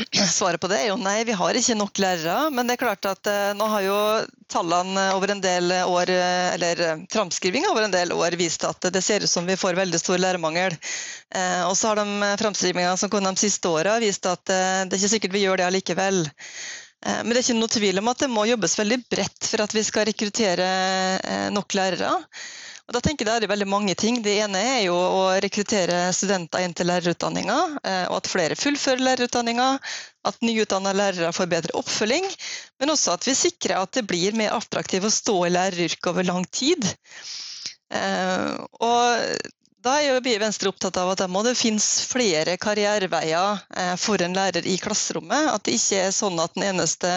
Svaret 0.09 0.57
på 0.57 0.65
det 0.71 0.79
er 0.81 0.87
jo 0.87 0.95
nei, 0.97 1.19
vi 1.27 1.35
har 1.37 1.57
ikke 1.57 1.75
nok 1.77 1.99
lærere. 2.01 2.49
Men 2.49 2.65
det 2.67 2.75
er 2.75 2.81
klart 2.81 3.05
at 3.05 3.29
eh, 3.29 3.51
nå 3.57 3.67
har 3.69 3.83
jo 3.85 3.97
tallene 4.49 5.03
over 5.13 5.33
en 5.33 5.43
del 5.43 5.69
år, 5.83 6.09
eh, 6.09 6.47
eller 6.55 6.83
framskrivinga 7.13 7.69
over 7.69 7.85
en 7.85 7.93
del 7.93 8.13
år 8.15 8.37
vist 8.39 8.65
at 8.65 8.89
det 8.93 9.03
ser 9.05 9.25
ut 9.25 9.31
som 9.31 9.45
vi 9.45 9.59
får 9.59 9.77
veldig 9.77 10.01
stor 10.01 10.21
lærermangel. 10.21 10.77
Og 11.65 11.73
så 11.73 11.89
har 11.89 11.97
de 11.97 12.33
framskrivinga 12.37 12.91
som 12.97 13.09
kom 13.09 13.25
de 13.25 13.31
siste 13.41 13.65
åra 13.65 13.95
vist 13.97 14.27
at 14.29 14.43
det 14.45 14.93
er 14.93 14.99
ikke 14.99 15.13
sikkert 15.15 15.33
vi 15.33 15.41
gjør 15.47 15.57
det 15.57 15.65
allikevel. 15.65 16.19
Eh, 17.05 17.21
men 17.23 17.33
det 17.33 17.41
er 17.41 17.45
ikke 17.45 17.59
noe 17.59 17.71
tvil 17.71 18.01
om 18.01 18.11
at 18.11 18.23
det 18.23 18.31
må 18.31 18.45
jobbes 18.47 18.77
veldig 18.79 18.99
bredt 19.11 19.49
for 19.49 19.63
at 19.63 19.75
vi 19.75 19.83
skal 19.85 20.07
rekruttere 20.09 20.67
eh, 21.19 21.47
nok 21.53 21.75
lærere. 21.77 22.11
Og 22.83 22.95
da 22.97 22.99
tenker 22.99 23.29
jeg 23.29 23.41
Det 23.41 23.47
er 23.47 23.53
veldig 23.53 23.69
mange 23.71 23.95
ting. 23.95 24.19
Det 24.23 24.33
ene 24.43 24.59
er 24.59 24.81
jo 24.89 24.95
å 24.95 25.21
rekruttere 25.43 26.09
studenter 26.15 26.65
inn 26.65 26.75
til 26.75 26.89
lærerutdanninga, 26.91 27.59
eh, 27.79 28.05
og 28.11 28.17
at 28.19 28.31
flere 28.31 28.57
fullfører 28.59 29.03
lærerutdanninga. 29.07 29.69
At 30.27 30.43
nyutdanna 30.43 30.93
lærere 30.95 31.31
får 31.35 31.49
bedre 31.51 31.75
oppfølging, 31.79 32.27
men 32.79 32.93
også 32.93 33.15
at 33.17 33.27
vi 33.27 33.35
sikrer 33.35 33.79
at 33.79 33.95
det 33.95 34.05
blir 34.07 34.35
mer 34.39 34.55
attraktivt 34.55 35.07
å 35.07 35.11
stå 35.11 35.35
i 35.47 35.51
læreryrket 35.51 36.11
over 36.11 36.27
lang 36.27 36.45
tid. 36.51 36.87
Og 37.93 39.25
da 39.83 39.97
er 39.99 40.13
jo 40.13 40.39
Venstre 40.39 40.71
opptatt 40.71 40.97
av 40.99 41.11
at 41.11 41.19
det 41.23 41.29
må 41.31 41.43
finnes 41.59 41.87
flere 42.07 42.55
karriereveier 42.61 43.59
eh, 43.75 43.95
for 43.99 44.21
en 44.23 44.35
lærer 44.35 44.65
i 44.69 44.77
klasserommet. 44.79 45.49
At 45.51 45.65
det 45.67 45.75
ikke 45.77 46.05
er 46.05 46.15
sånn 46.15 46.39
at 46.39 46.55
den 46.55 46.69
eneste 46.69 47.11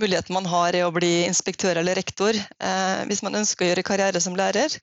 muligheten 0.00 0.32
man 0.32 0.46
har 0.48 0.76
er 0.78 0.86
å 0.86 0.94
bli 0.94 1.26
inspektør 1.26 1.80
eller 1.80 1.98
rektor 1.98 2.32
eh, 2.32 3.00
hvis 3.10 3.20
man 3.26 3.36
ønsker 3.42 3.66
å 3.66 3.70
gjøre 3.72 3.84
karriere 3.84 4.22
som 4.22 4.38
lærer. 4.38 4.78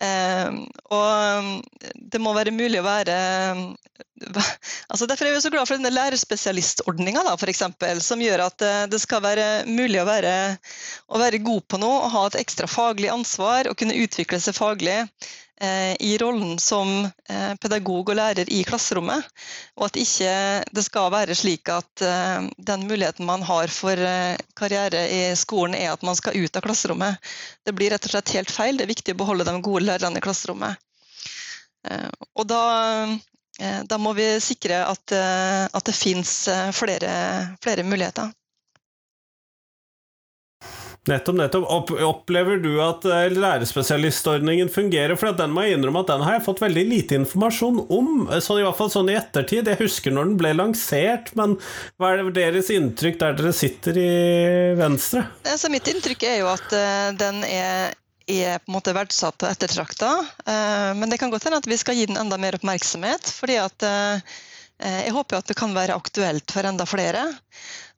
Eh, 0.00 0.56
og 0.94 1.92
det 2.00 2.22
må 2.22 2.32
være 2.36 2.54
mulig 2.54 2.80
å 2.80 2.88
være 2.88 3.18
altså 4.24 5.06
Derfor 5.10 5.26
er 5.26 5.34
vi 5.34 5.40
så 5.42 5.50
glad 5.52 5.66
for 5.68 5.76
denne 5.76 5.90
lærerspesialistordninga, 5.92 7.26
som 8.00 8.22
gjør 8.22 8.44
at 8.46 8.62
det 8.88 9.00
skal 9.02 9.20
være 9.24 9.46
mulig 9.68 9.98
å 10.00 10.06
være, 10.08 10.34
å 11.12 11.20
være 11.20 11.42
god 11.44 11.66
på 11.68 11.80
noe 11.82 12.06
og 12.06 12.12
ha 12.14 12.22
et 12.30 12.38
ekstra 12.40 12.70
faglig 12.70 13.10
ansvar 13.12 13.68
og 13.68 13.76
kunne 13.80 13.98
utvikle 14.06 14.40
seg 14.40 14.56
faglig 14.56 15.02
i 16.00 16.18
rollen 16.18 16.58
som 16.58 17.04
eh, 17.04 17.54
pedagog 17.60 18.10
og 18.10 18.18
lærer 18.18 18.48
i 18.52 18.62
klasserommet. 18.66 19.24
Og 19.78 19.86
at 19.88 19.98
ikke 20.00 20.34
det 20.74 20.84
skal 20.86 21.12
være 21.14 21.36
slik 21.38 21.70
at 21.72 22.04
eh, 22.04 22.48
den 22.70 22.86
muligheten 22.88 23.26
man 23.28 23.44
har 23.46 23.72
for 23.72 23.98
karriere 24.58 25.04
i 25.10 25.22
skolen, 25.38 25.76
er 25.78 25.92
at 25.92 26.04
man 26.06 26.16
skal 26.18 26.36
ut 26.36 26.56
av 26.56 26.64
klasserommet. 26.66 27.32
Det 27.64 27.74
blir 27.76 27.94
rett 27.94 28.08
og 28.08 28.14
slett 28.14 28.34
helt 28.36 28.52
feil. 28.54 28.78
Det 28.78 28.86
er 28.86 28.94
viktig 28.94 29.16
å 29.16 29.22
beholde 29.24 29.48
de 29.48 29.56
gode 29.64 29.86
lærerne 29.88 30.20
i 30.20 30.24
klasserommet. 30.24 30.80
Og 32.32 32.46
da, 32.48 32.62
da 33.84 33.96
må 34.00 34.14
vi 34.16 34.24
sikre 34.40 34.78
at, 34.88 35.12
at 35.12 35.84
det 35.84 35.92
finnes 35.92 36.32
flere, 36.72 37.10
flere 37.60 37.84
muligheter. 37.84 38.32
Nettopp, 41.04 41.36
nettopp. 41.36 41.90
opplever 42.00 42.56
du 42.64 42.78
at 42.80 43.04
eh, 43.04 43.26
lærerspesialistordningen 43.36 44.70
fungerer? 44.72 45.12
For 45.20 45.36
den 45.36 45.52
må 45.52 45.66
jeg 45.66 45.76
innrømme 45.76 46.00
at 46.00 46.12
den 46.14 46.24
har 46.24 46.38
jeg 46.38 46.44
fått 46.46 46.62
veldig 46.64 46.84
lite 46.88 47.18
informasjon 47.18 47.82
om. 47.92 48.08
Så 48.40 48.56
i 48.56 48.64
hvert 48.64 48.78
fall 48.78 48.92
sånn 48.92 49.10
i 49.12 49.18
ettertid. 49.18 49.68
Jeg 49.68 49.82
husker 49.82 50.14
når 50.14 50.30
den 50.30 50.38
ble 50.40 50.54
lansert, 50.56 51.28
men 51.36 51.58
hva 52.00 52.14
er 52.14 52.30
deres 52.32 52.72
inntrykk 52.72 53.20
der 53.20 53.36
dere 53.36 53.52
sitter 53.52 54.00
i 54.00 54.14
Venstre? 54.80 55.26
Altså, 55.44 55.68
mitt 55.72 55.92
inntrykk 55.92 56.24
er 56.30 56.40
jo 56.40 56.48
at 56.54 56.72
uh, 56.72 57.12
den 57.20 57.44
er, 57.50 57.92
er 58.24 58.64
på 58.64 58.72
en 58.72 58.78
måte 58.78 58.96
verdsatt 58.96 59.44
og 59.44 59.50
ettertrakta. 59.50 60.14
Uh, 60.48 60.96
men 60.96 61.12
det 61.12 61.20
kan 61.20 61.34
godt 61.34 61.50
hende 61.50 61.60
at 61.60 61.68
vi 61.68 61.80
skal 61.80 62.00
gi 62.00 62.08
den 62.08 62.20
enda 62.20 62.40
mer 62.40 62.56
oppmerksomhet. 62.56 63.28
fordi 63.42 63.60
at 63.60 63.84
uh, 63.84 64.34
jeg 64.82 65.12
håper 65.14 65.38
at 65.38 65.48
det 65.48 65.56
kan 65.58 65.74
være 65.76 65.94
aktuelt 65.94 66.50
for 66.50 66.66
enda 66.66 66.86
flere. 66.88 67.22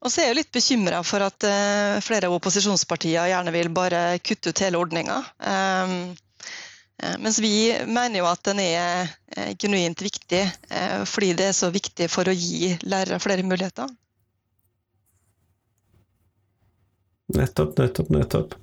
Og 0.05 0.13
så 0.13 0.23
er 0.23 0.31
jeg 0.31 0.39
litt 0.41 0.53
bekymra 0.55 1.01
for 1.07 1.25
at 1.25 1.47
uh, 1.49 1.97
flere 2.05 2.29
av 2.29 2.37
opposisjonspartiene 2.37 3.31
gjerne 3.31 3.55
vil 3.55 3.71
bare 3.75 4.03
kutte 4.21 4.53
ut 4.53 4.63
hele 4.63 4.79
ordninga. 4.79 5.17
Uh, 5.41 6.13
mens 7.21 7.41
vi 7.45 7.73
mener 7.89 8.21
jo 8.23 8.29
at 8.29 8.45
den 8.49 8.61
er 8.63 9.11
genuint 9.61 10.01
viktig, 10.01 10.39
fordi 11.05 11.35
det 11.37 11.51
er 11.51 11.57
så 11.59 11.69
viktig 11.69 12.07
for 12.09 12.25
å 12.25 12.33
gi 12.33 12.71
lærere 12.89 13.19
flere 13.21 13.45
muligheter. 13.45 13.91
Nettopp, 17.37 17.77
nettopp, 17.77 18.09
nettopp. 18.17 18.57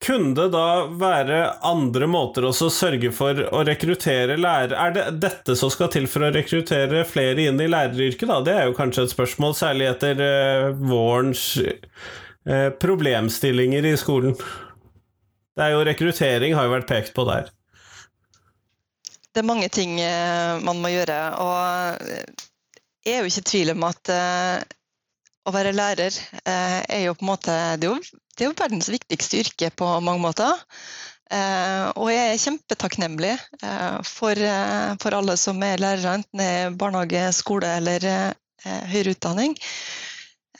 Kunne 0.00 0.32
det 0.32 0.46
da 0.54 0.86
være 0.96 1.38
andre 1.66 2.06
måter 2.08 2.46
også 2.48 2.70
å 2.70 2.72
sørge 2.72 3.10
for 3.12 3.36
å 3.52 3.60
rekruttere 3.68 4.38
lærere 4.40 4.78
Er 4.80 4.94
det 4.96 5.02
dette 5.20 5.56
som 5.60 5.68
skal 5.72 5.90
til 5.92 6.06
for 6.08 6.24
å 6.24 6.30
rekruttere 6.32 7.02
flere 7.04 7.44
inn 7.50 7.60
i 7.60 7.68
læreryrket, 7.68 8.24
da? 8.30 8.38
Det 8.46 8.54
er 8.56 8.70
jo 8.70 8.78
kanskje 8.78 9.04
et 9.04 9.12
spørsmål, 9.12 9.52
særlig 9.58 9.90
etter 9.90 10.22
uh, 10.24 10.70
vårens 10.72 11.44
uh, 11.60 12.70
problemstillinger 12.80 13.90
i 13.92 13.94
skolen. 14.00 14.38
Det 15.52 15.66
er 15.66 15.74
jo 15.74 15.84
Rekruttering 15.84 16.56
har 16.56 16.68
jo 16.68 16.76
vært 16.78 16.88
pekt 16.88 17.12
på 17.16 17.28
der. 17.28 17.52
Det 19.30 19.42
er 19.42 19.50
mange 19.52 19.68
ting 19.68 19.98
uh, 20.00 20.56
man 20.64 20.80
må 20.80 20.94
gjøre. 20.94 21.20
Og 21.44 22.32
jeg 23.04 23.18
er 23.18 23.20
jo 23.20 23.34
ikke 23.34 23.44
i 23.44 23.50
tvil 23.52 23.76
om 23.76 23.90
at 23.92 24.14
å 25.48 25.52
være 25.54 25.72
lærer 25.72 26.16
er 26.44 27.04
jo 27.04 27.14
på 27.16 27.24
en 27.24 27.30
måte 27.30 27.54
Det 27.80 27.88
er 27.88 27.94
jo 27.94 28.20
det 28.40 28.46
er 28.46 28.48
jo 28.54 28.56
verdens 28.56 28.88
viktigste 28.88 29.42
yrke 29.42 29.68
på 29.76 29.86
mange 30.00 30.22
måter. 30.22 30.52
Eh, 31.30 31.86
og 32.00 32.08
jeg 32.08 32.30
er 32.30 32.40
kjempetakknemlig 32.40 33.34
eh, 33.36 33.98
for, 34.08 34.32
eh, 34.32 34.94
for, 35.02 35.14
alle 35.18 35.36
som 35.36 35.60
er 35.62 35.82
lærere, 35.82 36.14
enten 36.16 36.40
det 36.40 36.46
er 36.62 36.78
barnehage, 36.80 37.26
skole 37.36 37.68
eller 37.76 38.06
høyere 38.64 39.12
utdanning. 39.12 39.54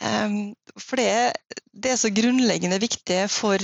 For 0.00 1.00
det, 1.00 1.08
det, 1.72 1.90
er 1.90 1.98
så 2.00 2.12
grunnleggende 2.16 2.78
viktig 2.80 3.18
for 3.32 3.60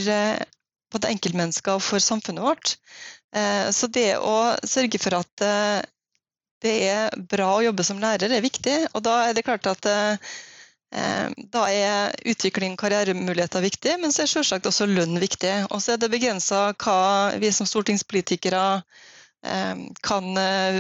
både 0.92 1.12
enkeltmennesker 1.12 1.78
og 1.78 1.84
for 1.84 2.04
samfunnet 2.04 2.44
vårt. 2.44 2.74
Så 3.72 3.88
det 3.92 4.18
å 4.20 4.52
sørge 4.68 5.00
for 5.00 5.16
at 5.16 5.46
det 6.60 6.74
er 6.90 7.16
bra 7.32 7.54
å 7.54 7.64
jobbe 7.64 7.86
som 7.88 8.02
lærer, 8.02 8.28
er 8.28 8.44
viktig. 8.44 8.76
Og 8.92 9.06
da 9.08 9.22
er 9.30 9.38
det 9.38 9.46
klart 9.48 9.70
at 9.72 9.88
Eh, 9.88 10.36
da 11.52 11.64
er 11.72 12.14
utvikling 12.30 12.76
og 12.76 12.80
karrieremuligheter 12.80 13.64
viktig, 13.64 13.96
men 14.00 14.12
så 14.14 14.22
er 14.22 14.30
selvsagt 14.30 14.68
også 14.68 14.86
lønn 14.88 15.18
viktig. 15.20 15.52
Og 15.74 15.82
så 15.82 15.94
er 15.94 16.00
det 16.00 16.12
begrensa 16.12 16.70
hva 16.78 17.34
vi 17.42 17.50
som 17.52 17.68
stortingspolitikere 17.68 18.62
eh, 19.44 19.82
kan 20.06 20.40
eh, 20.40 20.78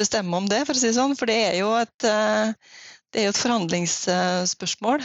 bestemme 0.00 0.40
om 0.40 0.48
det, 0.50 0.64
for 0.66 0.74
å 0.74 0.80
si 0.80 0.88
det 0.88 0.96
sånn. 0.96 1.16
For 1.18 1.30
det 1.30 1.38
er 1.50 1.58
jo 1.60 1.70
et, 1.78 2.08
er 2.08 3.26
jo 3.26 3.34
et 3.34 3.42
forhandlingsspørsmål 3.42 5.04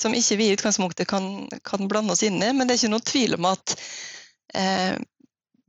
som 0.00 0.14
ikke 0.16 0.38
vi 0.38 0.46
i 0.48 0.54
utgangspunktet 0.54 1.10
kan, 1.10 1.26
kan, 1.66 1.88
blande 1.90 2.14
oss 2.14 2.22
inn 2.24 2.38
i. 2.38 2.52
Men 2.54 2.70
det 2.70 2.76
er 2.76 2.80
ikke 2.84 2.94
noe 2.94 3.08
tvil 3.10 3.36
om 3.36 3.50
at 3.50 3.74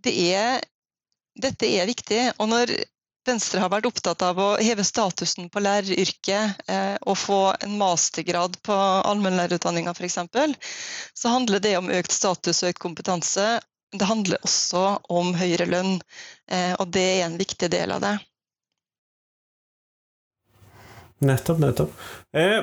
det 0.05 0.13
er, 0.29 0.61
dette 1.41 1.67
er 1.81 1.89
viktig. 1.89 2.21
Og 2.37 2.53
når 2.53 2.77
Venstre 3.25 3.61
har 3.63 3.71
vært 3.73 3.87
opptatt 3.89 4.21
av 4.21 4.37
å 4.37 4.49
heve 4.61 4.83
statusen 4.85 5.47
på 5.49 5.61
læreryrket 5.63 6.67
eh, 6.69 6.93
og 7.01 7.17
få 7.17 7.39
en 7.57 7.73
mastergrad 7.79 8.59
på 8.65 8.75
allmennlærerutdanninga 9.09 9.95
f.eks., 9.95 10.19
så 11.13 11.33
handler 11.33 11.63
det 11.63 11.73
om 11.79 11.89
økt 11.89 12.13
status 12.13 12.61
og 12.61 12.69
økt 12.73 12.83
kompetanse. 12.85 13.47
Det 13.95 14.05
handler 14.05 14.45
også 14.45 14.83
om 15.09 15.33
høyere 15.39 15.65
lønn, 15.71 15.97
eh, 16.51 16.73
og 16.77 16.93
det 16.93 17.05
er 17.15 17.25
en 17.25 17.39
viktig 17.41 17.71
del 17.73 17.95
av 17.97 18.05
det. 18.05 18.15
Nettopp, 21.25 21.61
nettopp. 21.63 22.01
Eh, 22.35 22.61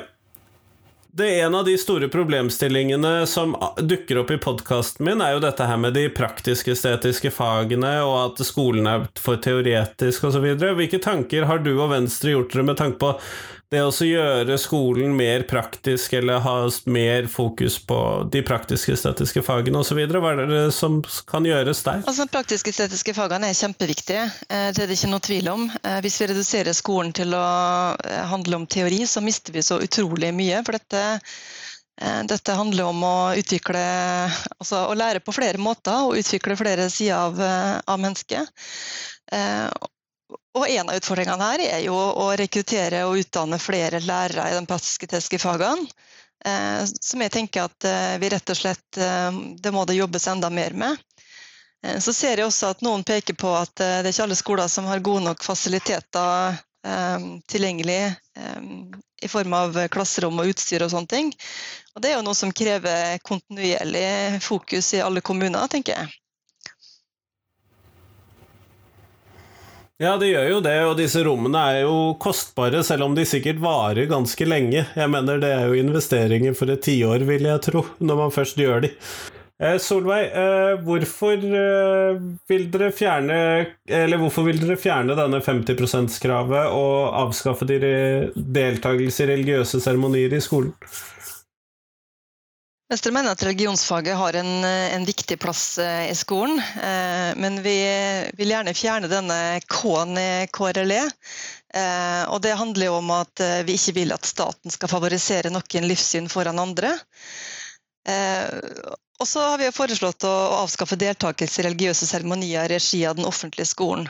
det 1.12 1.26
er 1.28 1.46
En 1.46 1.54
av 1.54 1.64
de 1.64 1.74
store 1.78 2.08
problemstillingene 2.08 3.26
som 3.28 3.52
dukker 3.76 4.22
opp 4.22 4.30
i 4.32 4.38
podkasten 4.40 5.04
min, 5.04 5.20
er 5.20 5.34
jo 5.34 5.42
dette 5.44 5.66
her 5.68 5.76
med 5.80 5.92
de 5.92 6.06
praktisk-estetiske 6.12 7.34
fagene, 7.36 7.98
og 8.06 8.14
at 8.22 8.44
skolen 8.48 8.88
er 8.88 9.04
for 9.20 9.36
teoretisk 9.36 10.24
osv. 10.30 10.46
Hvilke 10.56 11.02
tanker 11.04 11.44
har 11.50 11.60
du 11.60 11.74
og 11.74 11.90
Venstre 11.92 12.32
gjort 12.32 12.54
dere 12.54 12.64
med 12.70 12.80
tanke 12.80 13.00
på 13.02 13.12
det 13.72 13.80
å 13.80 13.92
gjøre 14.04 14.56
skolen 14.60 15.14
mer 15.16 15.46
praktisk, 15.48 16.12
eller 16.18 16.42
ha 16.44 16.56
mer 16.92 17.28
fokus 17.30 17.78
på 17.88 17.98
de 18.32 18.42
praktisk-estetiske 18.44 19.42
fagene 19.46 19.80
osv.? 19.80 20.02
Hva 20.12 20.34
er 20.34 20.42
det 20.50 20.64
som 20.76 21.00
kan 21.28 21.46
gjøres 21.48 21.80
der? 21.86 22.02
Altså, 22.04 22.26
de 22.26 22.34
praktisk-estetiske 22.34 23.14
fagene 23.16 23.48
er 23.48 23.56
kjempeviktige, 23.56 24.26
eh, 24.48 24.68
det 24.76 24.84
er 24.84 24.90
det 24.90 24.98
ikke 24.98 25.12
noe 25.14 25.24
tvil 25.24 25.48
om. 25.54 25.64
Eh, 25.80 25.98
hvis 26.04 26.20
vi 26.20 26.28
reduserer 26.32 26.76
skolen 26.76 27.14
til 27.16 27.32
å 27.38 27.46
eh, 27.96 28.20
handle 28.28 28.60
om 28.60 28.68
teori, 28.68 29.02
så 29.08 29.24
mister 29.24 29.56
vi 29.56 29.64
så 29.64 29.80
utrolig 29.80 30.34
mye. 30.36 30.60
For 30.66 30.76
dette, 30.76 31.04
dette 32.28 32.54
handler 32.56 32.88
om 32.88 33.02
å 33.04 33.16
utvikle 33.36 33.82
Altså 34.56 34.78
å 34.88 34.94
lære 34.96 35.20
på 35.22 35.34
flere 35.36 35.60
måter 35.60 36.06
og 36.08 36.16
utvikle 36.18 36.56
flere 36.58 36.88
sider 36.90 37.20
av, 37.20 37.40
av 37.84 38.00
mennesket. 38.00 38.48
Og 40.52 40.68
En 40.68 40.90
av 40.90 40.98
utfordringene 40.98 41.50
her 41.52 41.62
er 41.64 41.84
jo 41.86 41.96
å 41.96 42.26
rekruttere 42.36 43.06
og 43.08 43.22
utdanne 43.22 43.56
flere 43.62 44.02
lærere 44.04 44.50
i 44.50 44.56
de 44.58 44.66
praktiske 44.68 45.40
fagene. 45.40 45.88
Eh, 46.44 46.82
som 47.00 47.22
jeg 47.22 47.32
tenker 47.32 47.68
at 47.68 47.86
eh, 47.86 48.18
vi 48.20 48.28
rett 48.32 48.50
og 48.50 48.58
slett 48.58 48.98
eh, 48.98 49.30
det 49.62 49.72
må 49.72 49.86
det 49.86 49.96
jobbes 49.96 50.26
enda 50.28 50.50
mer 50.50 50.74
med. 50.76 50.98
Eh, 51.86 51.98
så 51.98 52.12
ser 52.12 52.38
jeg 52.38 52.46
også 52.46 52.72
at 52.72 52.84
noen 52.84 53.04
peker 53.06 53.36
på 53.38 53.52
at 53.56 53.80
eh, 53.80 54.00
det 54.02 54.10
er 54.10 54.14
ikke 54.14 54.26
alle 54.28 54.38
skoler 54.38 54.70
som 54.70 54.88
har 54.90 55.02
gode 55.04 55.24
nok 55.26 55.44
fasiliteter 55.44 56.58
eh, 56.86 57.28
tilgjengelig 57.50 58.02
i 59.22 59.28
form 59.30 59.52
av 59.54 59.76
klasserom 59.92 60.40
og 60.42 60.48
utstyr 60.50 60.82
og 60.82 60.90
sånne 60.90 61.10
ting. 61.10 61.28
Og 61.94 62.02
det 62.02 62.10
er 62.10 62.16
jo 62.16 62.24
noe 62.26 62.34
som 62.34 62.50
krever 62.50 63.20
kontinuerlig 63.22 64.40
fokus 64.42 64.88
i 64.96 65.02
alle 65.04 65.22
kommuner, 65.22 65.68
tenker 65.70 65.94
jeg. 65.94 66.21
Ja, 70.02 70.16
det 70.18 70.32
gjør 70.32 70.48
jo 70.50 70.62
det, 70.64 70.78
og 70.82 70.96
disse 70.98 71.20
rommene 71.22 71.60
er 71.70 71.84
jo 71.84 71.98
kostbare, 72.18 72.80
selv 72.82 73.06
om 73.06 73.12
de 73.14 73.22
sikkert 73.28 73.60
varer 73.62 74.08
ganske 74.10 74.46
lenge. 74.48 74.80
Jeg 74.98 75.10
mener 75.12 75.38
det 75.38 75.52
er 75.54 75.68
jo 75.70 75.78
investeringer 75.78 76.56
for 76.58 76.72
et 76.74 76.82
tiår, 76.82 77.22
vil 77.28 77.46
jeg 77.46 77.62
tro, 77.68 77.84
når 78.02 78.18
man 78.18 78.34
først 78.34 78.58
gjør 78.58 78.82
de. 78.82 78.90
Eh, 79.62 79.76
Solveig, 79.78 80.32
eh, 80.34 80.72
hvorfor 80.82 81.38
eh, 81.38 82.18
vil 82.50 82.66
dere 82.74 82.90
fjerne 82.90 83.36
hvorfor 84.18 84.48
vil 84.48 84.58
dere 84.58 84.74
fjerne 84.80 85.14
denne 85.14 85.38
50 85.38 85.78
%-kravet 85.86 86.74
og 86.74 87.14
avskaffe 87.22 87.68
de 87.70 87.78
deltakelse 88.34 89.22
i 89.22 89.30
religiøse 89.36 89.78
seremonier 89.84 90.34
i 90.34 90.42
skolen? 90.42 90.74
Venstre 92.92 93.08
mener 93.14 93.32
at 93.32 93.42
religionsfaget 93.46 94.18
har 94.20 94.36
en, 94.36 94.64
en, 94.68 95.04
viktig 95.08 95.38
plass 95.40 95.78
eh, 95.80 96.10
i 96.10 96.14
skolen, 96.14 96.58
eh, 96.60 97.30
men 97.40 97.54
vi 97.64 97.76
vil 98.36 98.50
gjerne 98.52 98.74
fjerne 98.76 99.08
denne 99.08 99.36
K-en 99.64 100.18
i 100.20 100.26
KRLE. 100.52 101.06
Eh, 101.72 102.24
og 102.28 102.42
det 102.44 102.52
handler 102.58 102.90
jo 102.90 102.98
om 102.98 103.14
at 103.16 103.40
eh, 103.40 103.62
vi 103.64 103.78
ikke 103.78 103.94
vil 103.96 104.12
at 104.12 104.28
staten 104.28 104.74
skal 104.74 104.92
favorisere 104.92 105.48
noen 105.54 105.86
livssyn 105.88 106.28
foran 106.28 106.60
andre. 106.60 106.90
Eh, 108.04 108.60
og 109.16 109.30
så 109.30 109.46
har 109.54 109.62
vi 109.62 109.72
foreslått 109.72 110.26
å, 110.28 110.34
avskaffe 110.58 111.00
deltakelse 111.00 111.62
i 111.62 111.66
religiøse 111.70 112.10
seremonier 112.10 112.68
i 112.68 112.74
regi 112.74 113.00
av 113.08 113.16
den 113.16 113.30
offentlige 113.30 113.70
skolen. 113.72 114.04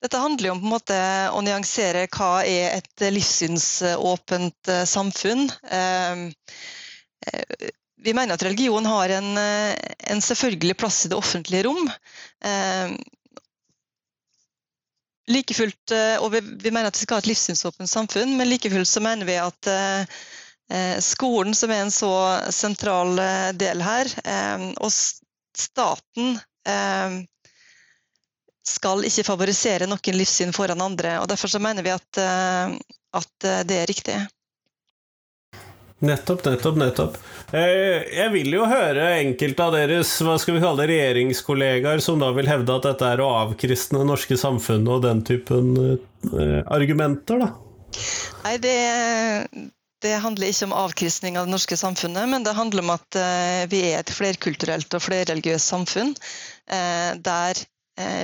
Dette 0.00 0.22
handler 0.24 0.54
jo 0.54 0.54
om 0.56 0.64
måte 0.72 0.96
å 1.36 1.44
nyansere 1.44 2.06
hva 2.16 2.46
er 2.48 2.78
et 2.78 3.10
livssynsåpent 3.12 4.72
eh, 4.72 4.86
samfunn. 4.88 5.50
Vi 8.04 8.12
mener 8.14 8.34
at 8.34 8.42
religion 8.44 8.86
har 8.86 9.08
en, 9.08 9.36
eh, 9.40 9.74
en, 10.12 10.22
selvfølgelig 10.22 10.76
plass 10.76 11.06
i 11.06 11.08
det 11.08 11.16
offentlige 11.16 11.62
rom. 11.66 11.90
Eh, 12.44 12.96
like 15.26 15.54
fullt, 15.54 15.90
eh, 15.90 16.16
og 16.22 16.30
vi, 16.34 16.40
vi, 16.40 16.70
mener 16.70 16.90
at 16.90 16.98
vi 16.98 17.04
skal 17.04 17.18
ha 17.18 17.24
et 17.24 17.30
livssynsåpent 17.30 17.90
samfunn, 17.90 18.36
men 18.38 18.48
like 18.50 18.70
fullt 18.70 18.90
så 18.90 19.02
mener 19.04 19.28
vi 19.28 19.38
at 19.42 19.70
eh, 19.70 20.18
eh 20.72 20.98
skolen, 21.02 21.54
som 21.54 21.70
er 21.70 21.84
en 21.84 21.94
så 21.94 22.12
sentral 22.54 23.16
del 23.58 23.82
her, 23.86 24.10
eh, 24.24 24.68
og 24.76 24.92
staten 25.56 26.38
skal 28.66 29.04
ikke 29.06 29.22
favorisere 29.22 29.86
noen 29.86 30.16
livssyn 30.18 30.50
foran 30.52 30.82
andre. 30.82 31.20
og 31.22 31.28
Derfor 31.30 31.52
så 31.52 31.60
mener 31.62 31.86
vi 31.86 31.92
at, 31.94 32.18
at 32.18 33.46
det 33.68 33.76
er 33.78 33.86
riktig. 33.86 34.16
Nettopp, 36.04 36.44
nettopp, 36.44 36.76
nettopp. 36.76 37.14
Eh, 37.56 38.02
jeg 38.12 38.32
vil 38.34 38.52
jo 38.52 38.66
høre 38.68 39.14
enkelte 39.22 39.64
av 39.64 39.76
deres 39.78 40.10
hva 40.20 40.34
skal 40.36 40.58
vi 40.58 40.60
kalle 40.60 40.82
det, 40.82 40.90
regjeringskollegaer 40.90 42.02
som 42.04 42.20
da 42.20 42.28
vil 42.36 42.50
hevde 42.50 42.74
at 42.74 42.84
dette 42.84 43.12
er 43.14 43.22
å 43.24 43.30
avkristne 43.38 44.02
det 44.02 44.08
norske 44.10 44.36
samfunnet 44.36 44.92
og 44.92 45.06
den 45.06 45.22
typen 45.24 45.70
eh, 45.80 46.60
argumenter, 46.68 47.40
da. 47.46 47.48
Nei, 48.44 48.58
det, 48.60 48.76
det 50.04 50.18
handler 50.20 50.52
ikke 50.52 50.68
om 50.68 50.76
avkristning 50.82 51.40
av 51.40 51.48
det 51.48 51.54
norske 51.54 51.80
samfunnet, 51.80 52.28
men 52.28 52.44
det 52.44 52.58
handler 52.58 52.84
om 52.84 52.92
at 52.98 53.20
eh, 53.22 53.64
vi 53.72 53.80
er 53.88 54.02
et 54.02 54.12
flerkulturelt 54.12 54.98
og 54.98 55.06
flerreligiøst 55.06 55.72
samfunn 55.72 56.12
der 56.66 57.58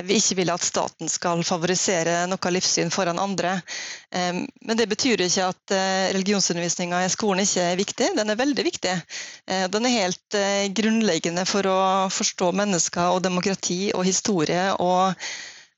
vi 0.05 0.19
ikke 0.19 0.37
vil 0.37 0.51
at 0.53 0.61
staten 0.65 1.09
skal 1.09 1.41
favorisere 1.47 2.23
noe 2.29 2.51
livssyn 2.53 2.91
foran 2.93 3.21
andre. 3.21 3.55
Eh, 4.13 4.43
men 4.61 4.79
det 4.79 4.85
betyr 4.91 5.25
ikke 5.25 5.47
at 5.49 5.73
eh, 5.73 6.11
religionsundervisninga 6.13 7.03
i 7.05 7.11
skolen 7.13 7.41
ikke 7.41 7.65
er 7.71 7.79
viktig. 7.79 8.11
Den 8.19 8.29
er 8.29 8.39
veldig 8.39 8.67
viktig. 8.69 8.93
Den 9.73 9.87
er 9.87 9.97
helt 9.97 10.37
grunnleggende 10.77 11.43
for 11.49 11.67
å 11.67 11.79
forstå 12.13 12.51
mennesker 12.55 13.17
og 13.17 13.23
demokrati 13.25 13.91
og 13.93 14.05
historie 14.07 14.69
og 14.79 15.13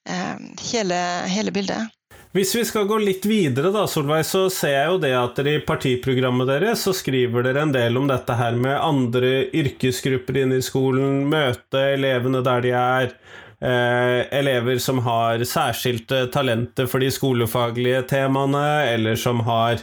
hele, 0.06 1.00
hele 1.32 1.54
bildet. 1.56 1.96
Hvis 2.36 2.52
vi 2.56 2.66
skal 2.68 2.84
gå 2.84 2.98
litt 3.00 3.24
videre, 3.24 3.70
da, 3.72 3.86
Solveig, 3.88 4.26
så 4.28 4.50
ser 4.52 4.74
jeg 4.74 4.88
jo 4.90 4.98
det 5.00 5.14
at 5.16 5.38
dere 5.40 5.54
i 5.56 5.62
partiprogrammet 5.64 6.50
deres 6.50 6.82
så 6.84 6.92
skriver 6.92 7.46
dere 7.48 7.62
en 7.64 7.72
del 7.72 7.96
om 7.96 8.10
dette 8.10 8.36
her 8.36 8.58
med 8.60 8.76
andre 8.76 9.30
yrkesgrupper 9.56 10.42
inne 10.42 10.58
i 10.60 10.66
skolen, 10.66 11.22
møte 11.32 11.86
elevene 11.94 12.42
der 12.44 12.66
de 12.66 12.74
er, 12.76 13.16
Eh, 13.62 14.22
elever 14.36 14.78
som 14.78 15.00
har 15.06 15.44
særskilte 15.48 16.26
talenter 16.34 16.90
for 16.92 17.00
de 17.00 17.12
skolefaglige 17.14 18.02
temaene, 18.10 18.66
eller 18.92 19.16
som 19.20 19.40
har 19.48 19.80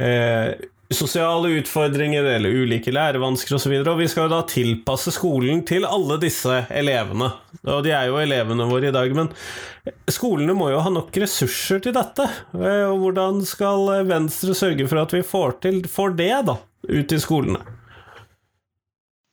eh, 0.00 0.54
sosiale 0.92 1.50
utfordringer 1.58 2.24
eller 2.24 2.56
ulike 2.64 2.92
lærevansker 2.92 3.56
osv. 3.56 3.74
Og, 3.76 3.84
så 3.84 3.92
og 3.92 4.00
vi 4.00 4.08
skal 4.08 4.26
jo 4.26 4.32
da 4.32 4.40
tilpasse 4.48 5.12
skolen 5.12 5.60
til 5.68 5.84
alle 5.88 6.16
disse 6.22 6.62
elevene. 6.72 7.28
Og 7.66 7.84
de 7.84 7.92
er 7.96 8.08
jo 8.08 8.20
elevene 8.22 8.68
våre 8.70 8.88
i 8.88 8.94
dag, 8.94 9.12
men 9.16 9.28
skolene 10.10 10.56
må 10.56 10.70
jo 10.72 10.80
ha 10.84 10.92
nok 10.92 11.12
ressurser 11.22 11.84
til 11.84 11.96
dette. 11.96 12.28
Eh, 12.56 12.88
og 12.88 12.96
hvordan 13.04 13.44
skal 13.48 13.92
Venstre 14.08 14.56
sørge 14.56 14.88
for 14.88 15.04
at 15.04 15.12
vi 15.16 15.22
får, 15.26 15.58
til, 15.66 15.84
får 15.84 16.16
det 16.16 16.34
da, 16.48 16.56
ut 16.88 17.12
i 17.12 17.20
skolene? 17.20 17.71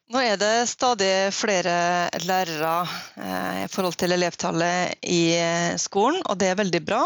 Nå 0.09 0.21
er 0.25 0.39
det 0.41 0.65
stadig 0.65 1.29
flere 1.37 2.09
lærere 2.25 2.75
eh, 3.21 3.57
i 3.65 3.67
forhold 3.69 3.93
til 4.01 4.15
elevtallet 4.15 5.05
i 5.05 5.35
eh, 5.37 5.75
skolen, 5.77 6.23
og 6.25 6.39
det 6.41 6.47
er 6.49 6.57
veldig 6.57 6.81
bra. 6.81 7.03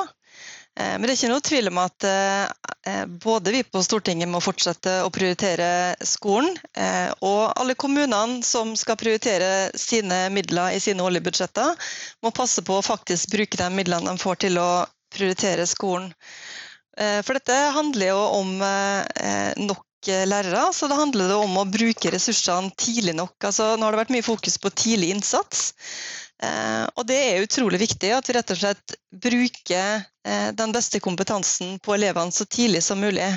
Eh, 0.80 0.94
men 0.94 1.04
det 1.04 1.12
er 1.12 1.18
ikke 1.18 1.32
noe 1.34 1.44
tvil 1.44 1.68
om 1.74 1.82
at 1.84 2.08
både 3.24 3.52
vi 3.56 3.62
på 3.68 3.82
Stortinget 3.84 4.32
må 4.32 4.40
fortsette 4.44 4.96
å 5.04 5.12
prioritere 5.12 5.68
skolen, 6.04 6.52
og 7.24 7.42
alle 7.60 7.76
kommunene 7.80 8.42
som 8.44 8.74
skal 8.76 9.00
prioritere 9.00 9.70
sine 9.80 10.26
midler 10.36 10.76
i 10.76 10.82
sine 10.84 11.04
årlige 11.04 11.30
budsjetter, 11.30 11.76
må 12.24 12.32
passe 12.36 12.64
på 12.68 12.76
å 12.76 12.84
faktisk 12.84 13.32
bruke 13.32 13.60
de 13.60 13.70
midlene 13.72 14.12
de 14.12 14.20
får 14.20 14.42
til 14.44 14.60
å 14.60 14.68
prioritere 15.16 15.64
skolen. 15.70 16.12
For 17.00 17.40
dette 17.40 17.56
handler 17.78 18.12
jo 18.12 18.20
om 18.42 18.52
nok 19.64 19.88
lærere, 20.08 20.66
så 20.74 20.90
det 20.92 20.98
handler 21.00 21.32
det 21.32 21.38
om 21.40 21.56
å 21.62 21.68
bruke 21.70 22.12
ressursene 22.12 22.74
tidlig 22.80 23.16
nok. 23.16 23.38
Altså, 23.44 23.74
nå 23.78 23.86
har 23.88 23.96
det 23.96 24.02
vært 24.04 24.14
mye 24.16 24.26
fokus 24.26 24.60
på 24.60 24.74
tidlig 24.76 25.14
innsats. 25.16 25.72
Eh, 26.44 26.84
og 26.98 27.08
det 27.08 27.20
er 27.30 27.46
utrolig 27.46 27.80
viktig 27.86 28.12
at 28.16 28.28
vi 28.28 28.36
rett 28.36 28.52
og 28.52 28.60
slett 28.60 28.96
bruker 29.24 30.04
eh, 30.04 30.50
den 30.58 30.76
beste 30.76 31.00
kompetansen 31.04 31.78
på 31.84 31.96
elevene 31.96 32.36
så 32.36 32.48
tidlig 32.50 32.84
som 32.84 33.00
mulig. 33.04 33.32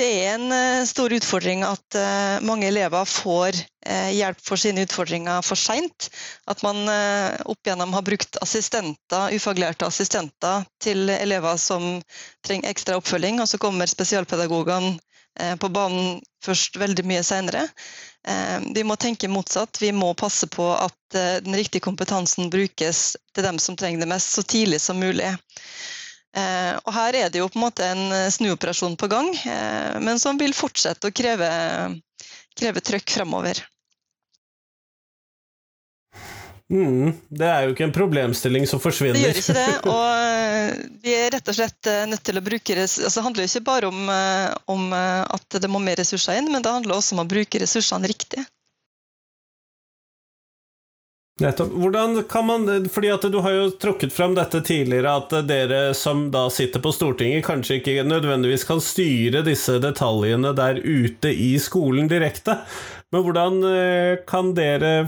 det 0.00 0.06
er 0.22 0.34
en 0.34 0.52
eh, 0.54 0.86
stor 0.88 1.12
utfordring 1.12 1.64
at 1.66 1.96
eh, 1.98 2.38
mange 2.46 2.68
elever 2.70 3.04
får 3.04 3.58
eh, 3.84 4.12
hjelp 4.16 4.38
for 4.46 4.60
sine 4.60 4.86
utfordringer 4.86 5.42
for 5.44 5.60
seint. 5.60 6.08
At 6.48 6.62
man 6.64 6.88
opp 6.88 7.66
igjennom 7.66 7.92
har 7.96 8.06
brukt 8.06 8.38
assistenter, 8.40 9.34
ufaglærte 9.36 9.88
assistenter 9.88 10.64
til 10.82 11.10
elever 11.12 11.60
som 11.60 12.00
trenger 12.46 12.72
ekstra 12.72 12.96
oppfølging, 13.00 13.42
og 13.42 13.50
så 13.50 13.60
kommer 13.60 13.90
spesialpedagogene 13.90 14.96
på 15.60 15.68
banen 15.72 16.18
først 16.44 16.74
veldig 16.80 17.04
mye 17.06 17.22
seinere. 17.24 17.62
Vi 18.74 18.82
må 18.84 18.96
tenke 19.00 19.30
motsatt. 19.30 19.78
Vi 19.80 19.92
må 19.96 20.10
passe 20.18 20.48
på 20.50 20.66
at 20.74 21.16
den 21.46 21.56
riktige 21.56 21.84
kompetansen 21.84 22.50
brukes 22.52 23.14
til 23.34 23.46
dem 23.46 23.60
som 23.62 23.78
trenger 23.78 24.02
det 24.02 24.10
mest, 24.10 24.34
så 24.34 24.44
tidlig 24.44 24.82
som 24.84 25.00
mulig. 25.00 25.30
Eh, 26.36 26.74
og 26.86 26.94
her 26.94 27.16
er 27.18 27.30
det 27.30 27.40
jo 27.40 27.48
på 27.50 27.58
en 27.58 27.64
måte 27.64 27.86
en 27.86 28.04
eh, 28.14 28.28
snuoperasjon 28.30 28.94
på 28.98 29.08
gang, 29.10 29.32
eh, 29.34 29.98
men 30.02 30.20
som 30.22 30.38
vil 30.38 30.54
fortsette 30.54 31.10
å 31.10 31.14
kreve, 31.14 31.48
kreve 32.58 32.82
trøkk 32.86 33.16
fremover. 33.16 33.58
Mm, 36.70 37.10
det 37.34 37.48
er 37.50 37.64
jo 37.66 37.72
ikke 37.74 37.88
en 37.88 37.94
problemstilling 37.94 38.66
som 38.70 38.78
forsvinner. 38.82 39.18
Det 39.18 39.24
gjør 39.24 39.40
ikke 39.40 39.56
det. 39.56 39.90
Og 39.90 41.00
vi 41.02 41.16
er 41.18 41.32
rett 41.34 41.50
og 41.50 41.56
slett 41.56 41.90
nødt 42.06 42.22
til 42.28 42.38
å 42.38 42.44
bruke 42.46 42.76
altså 42.78 43.10
Det 43.10 43.24
handler 43.26 43.42
jo 43.42 43.50
ikke 43.50 43.66
bare 43.66 43.90
om, 43.90 44.12
om 44.70 44.94
at 44.94 45.58
det 45.62 45.70
må 45.72 45.82
mer 45.82 45.98
ressurser 45.98 46.38
inn, 46.38 46.52
men 46.52 46.62
det 46.62 46.70
handler 46.70 47.00
også 47.00 47.16
om 47.16 47.24
å 47.24 47.28
bruke 47.28 47.58
ressursene 47.62 48.10
riktig. 48.12 48.46
Nettopp. 51.40 51.72
Hvordan 51.72 52.22
kan 52.28 52.46
man 52.46 52.88
fordi 52.92 53.10
at 53.12 53.22
Du 53.32 53.38
har 53.40 53.54
jo 53.54 53.70
trukket 53.80 54.12
fram 54.12 54.34
dette 54.36 54.60
tidligere, 54.60 55.14
at 55.16 55.32
dere 55.48 55.80
som 55.96 56.28
da 56.32 56.46
sitter 56.52 56.82
på 56.84 56.92
Stortinget, 56.92 57.46
kanskje 57.46 57.80
ikke 57.80 58.04
nødvendigvis 58.04 58.66
kan 58.68 58.82
styre 58.84 59.42
disse 59.46 59.78
detaljene 59.80 60.52
der 60.56 60.82
ute 60.84 61.32
i 61.32 61.54
skolen 61.62 62.10
direkte. 62.10 62.58
Men 63.10 63.24
hvordan 63.24 63.62
eh, 63.66 64.20
kan 64.28 64.52
dere 64.54 65.06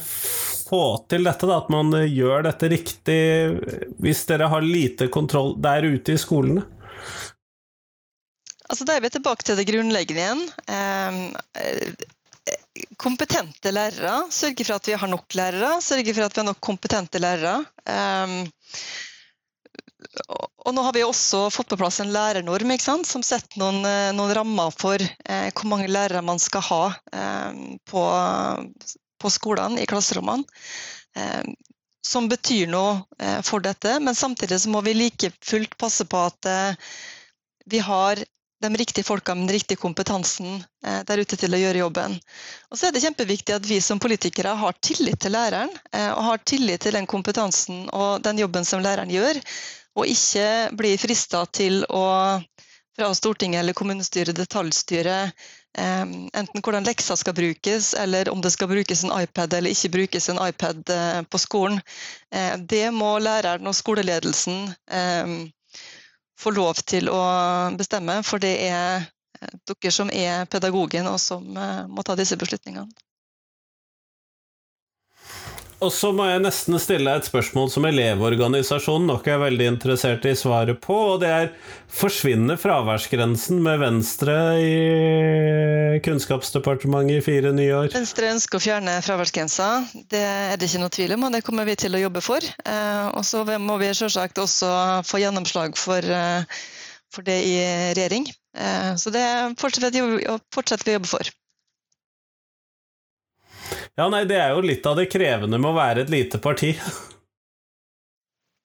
få 0.72 0.84
til 1.12 1.28
dette, 1.28 1.48
da? 1.48 1.58
At 1.60 1.72
man 1.72 1.92
eh, 1.98 2.08
gjør 2.08 2.46
dette 2.48 2.70
riktig 2.72 3.20
hvis 4.02 4.24
dere 4.30 4.48
har 4.52 4.64
lite 4.64 5.10
kontroll 5.12 5.54
der 5.62 5.84
ute 5.92 6.16
i 6.16 6.20
skolene? 6.20 6.64
Altså, 8.72 8.88
Da 8.88 8.96
er 8.96 9.04
vi 9.04 9.12
tilbake 9.12 9.44
til 9.44 9.58
det 9.60 9.68
grunnleggende 9.68 10.24
igjen. 10.24 10.42
Eh, 10.72 12.08
kompetente 12.96 13.70
lærere. 13.74 14.26
Sørge 14.32 14.64
for 14.64 14.78
at 14.78 14.88
vi 14.88 14.98
har 14.98 15.10
nok 15.10 15.36
lærere, 15.36 15.76
sørge 15.84 16.14
for 16.14 16.24
at 16.24 16.36
vi 16.36 16.40
har 16.40 16.48
nok 16.48 16.60
kompetente 16.64 17.20
lærere. 17.22 17.60
Um, 17.86 18.38
og 20.66 20.74
nå 20.74 20.82
har 20.84 20.94
vi 20.94 21.04
også 21.04 21.46
fått 21.52 21.70
på 21.72 21.78
plass 21.80 22.00
en 22.02 22.12
lærernorm 22.12 22.74
som 22.78 23.22
setter 23.24 23.58
noen, 23.58 23.84
eh, 23.86 24.12
noen 24.12 24.34
rammer 24.34 24.70
for 24.70 25.00
eh, 25.00 25.48
hvor 25.54 25.68
mange 25.70 25.88
lærere 25.88 26.22
man 26.22 26.38
skal 26.42 26.62
ha 26.68 26.82
eh, 27.12 27.78
på, 27.88 28.02
på, 29.22 29.30
skolene, 29.30 29.80
i 29.82 29.88
klasserommene. 29.88 30.44
Eh, 31.16 31.42
som 32.02 32.26
betyr 32.28 32.66
noe 32.70 33.02
eh, 33.22 33.40
for 33.46 33.62
dette, 33.62 33.98
men 34.02 34.16
samtidig 34.18 34.60
så 34.60 34.70
må 34.72 34.82
vi 34.82 34.94
like 34.96 35.30
fullt 35.44 35.76
passe 35.78 36.04
på 36.04 36.22
at 36.26 36.48
eh, 36.50 36.92
vi 37.70 37.78
har 37.78 38.24
de 38.62 38.70
riktige 38.78 39.06
folka 39.06 39.34
med 39.34 39.48
den 39.48 39.56
riktige 39.56 39.80
kompetansen 39.82 40.60
der 40.82 41.18
ute 41.18 41.34
til 41.34 41.50
å 41.50 41.58
gjøre 41.58 41.80
jobben. 41.80 42.12
Og 42.70 42.78
så 42.78 42.86
er 42.86 42.92
det 42.94 43.00
kjempeviktig 43.02 43.56
at 43.56 43.64
vi 43.66 43.80
som 43.82 43.98
politikere 43.98 44.52
har 44.60 44.76
tillit 44.78 45.18
til 45.18 45.34
læreren, 45.34 45.72
og 46.14 46.20
har 46.28 46.44
tillit 46.46 46.84
til 46.86 46.94
den 46.94 47.08
kompetansen 47.10 47.88
og 47.90 48.22
den 48.22 48.38
jobben 48.38 48.62
som 48.62 48.84
læreren 48.84 49.10
gjør, 49.10 49.40
og 49.98 50.06
ikke 50.06 50.46
blir 50.78 51.02
frista 51.02 51.42
til 51.50 51.82
å 51.90 52.04
fra 52.96 53.14
Stortinget 53.14 53.60
eller 53.60 53.76
kommunestyret 53.76 54.36
detaljstyre 54.36 55.16
enten 55.78 56.60
hvordan 56.60 56.84
lekser 56.84 57.16
skal 57.16 57.34
brukes, 57.36 57.94
eller 57.96 58.28
om 58.28 58.42
det 58.44 58.50
skal 58.52 58.68
brukes 58.68 59.04
en 59.04 59.14
iPad 59.16 59.54
eller 59.56 59.72
ikke 59.72 59.92
brukes 59.94 60.28
en 60.28 60.40
iPad 60.42 60.90
på 61.32 61.40
skolen. 61.40 61.80
Det 62.68 62.84
må 62.92 63.14
læreren 63.24 63.66
og 63.66 63.74
skoleledelsen 63.74 64.66
få 66.42 66.52
lov 66.56 66.82
til 66.88 67.10
å 67.12 67.22
bestemme, 67.78 68.20
for 68.26 68.42
det 68.42 68.52
er 68.66 69.04
eh, 69.40 69.54
dere 69.68 69.94
som 69.94 70.10
er 70.10 70.46
pedagogen 70.50 71.08
og 71.10 71.20
som 71.22 71.56
eh, 71.56 71.82
må 71.88 72.04
ta 72.06 72.16
disse 72.18 72.38
beslutningene. 72.40 72.90
Og 75.82 75.90
så 75.90 76.12
må 76.14 76.28
jeg 76.28 76.42
nesten 76.44 76.78
stille 76.78 77.10
et 77.18 77.26
spørsmål 77.26 77.70
som 77.72 77.86
Elevorganisasjonen 77.88 79.08
nok 79.10 79.26
er 79.26 79.40
veldig 79.42 79.66
interessert 79.72 80.26
i 80.30 80.34
svaret 80.38 80.78
på, 80.84 80.94
og 81.14 81.22
det 81.24 81.30
er 81.34 81.48
forsvinner 81.90 82.60
fraværsgrensen 82.60 83.58
med 83.64 83.80
Venstre 83.82 84.36
i 84.62 85.98
Kunnskapsdepartementet 86.06 87.18
i 87.18 87.24
fire 87.26 87.50
nye 87.56 87.74
år? 87.80 87.90
Venstre 87.96 88.30
ønsker 88.30 88.60
å 88.60 88.62
fjerne 88.62 88.94
fraværsgrensa, 89.02 89.68
det 90.12 90.22
er 90.22 90.54
det 90.60 90.70
ikke 90.70 90.84
noe 90.84 90.94
tvil 90.94 91.16
om, 91.16 91.26
og 91.26 91.34
det 91.34 91.42
kommer 91.48 91.66
vi 91.66 91.76
til 91.82 91.98
å 91.98 92.04
jobbe 92.04 92.22
for. 92.22 92.46
Eh, 92.62 93.10
og 93.10 93.26
så 93.26 93.42
må 93.58 93.80
vi 93.82 93.90
selvsagt 93.90 94.38
også 94.38 94.70
få 95.08 95.24
gjennomslag 95.24 95.74
for, 95.80 95.98
eh, 95.98 96.62
for 97.12 97.26
det 97.26 97.40
i 97.42 97.58
regjering. 97.98 98.30
Eh, 98.54 98.94
så 99.02 99.10
det 99.10 99.26
fortsetter 99.58 99.98
vi 99.98 100.26
å 100.30 100.98
jobbe 101.00 101.10
for. 101.10 101.32
Ja, 104.00 104.08
nei, 104.08 104.22
det 104.24 104.38
er 104.40 104.54
jo 104.54 104.62
litt 104.64 104.86
av 104.88 104.96
det 104.96 105.10
krevende 105.12 105.58
med 105.60 105.68
å 105.72 105.76
være 105.76 106.06
et 106.06 106.12
lite 106.12 106.40
parti. 106.40 106.72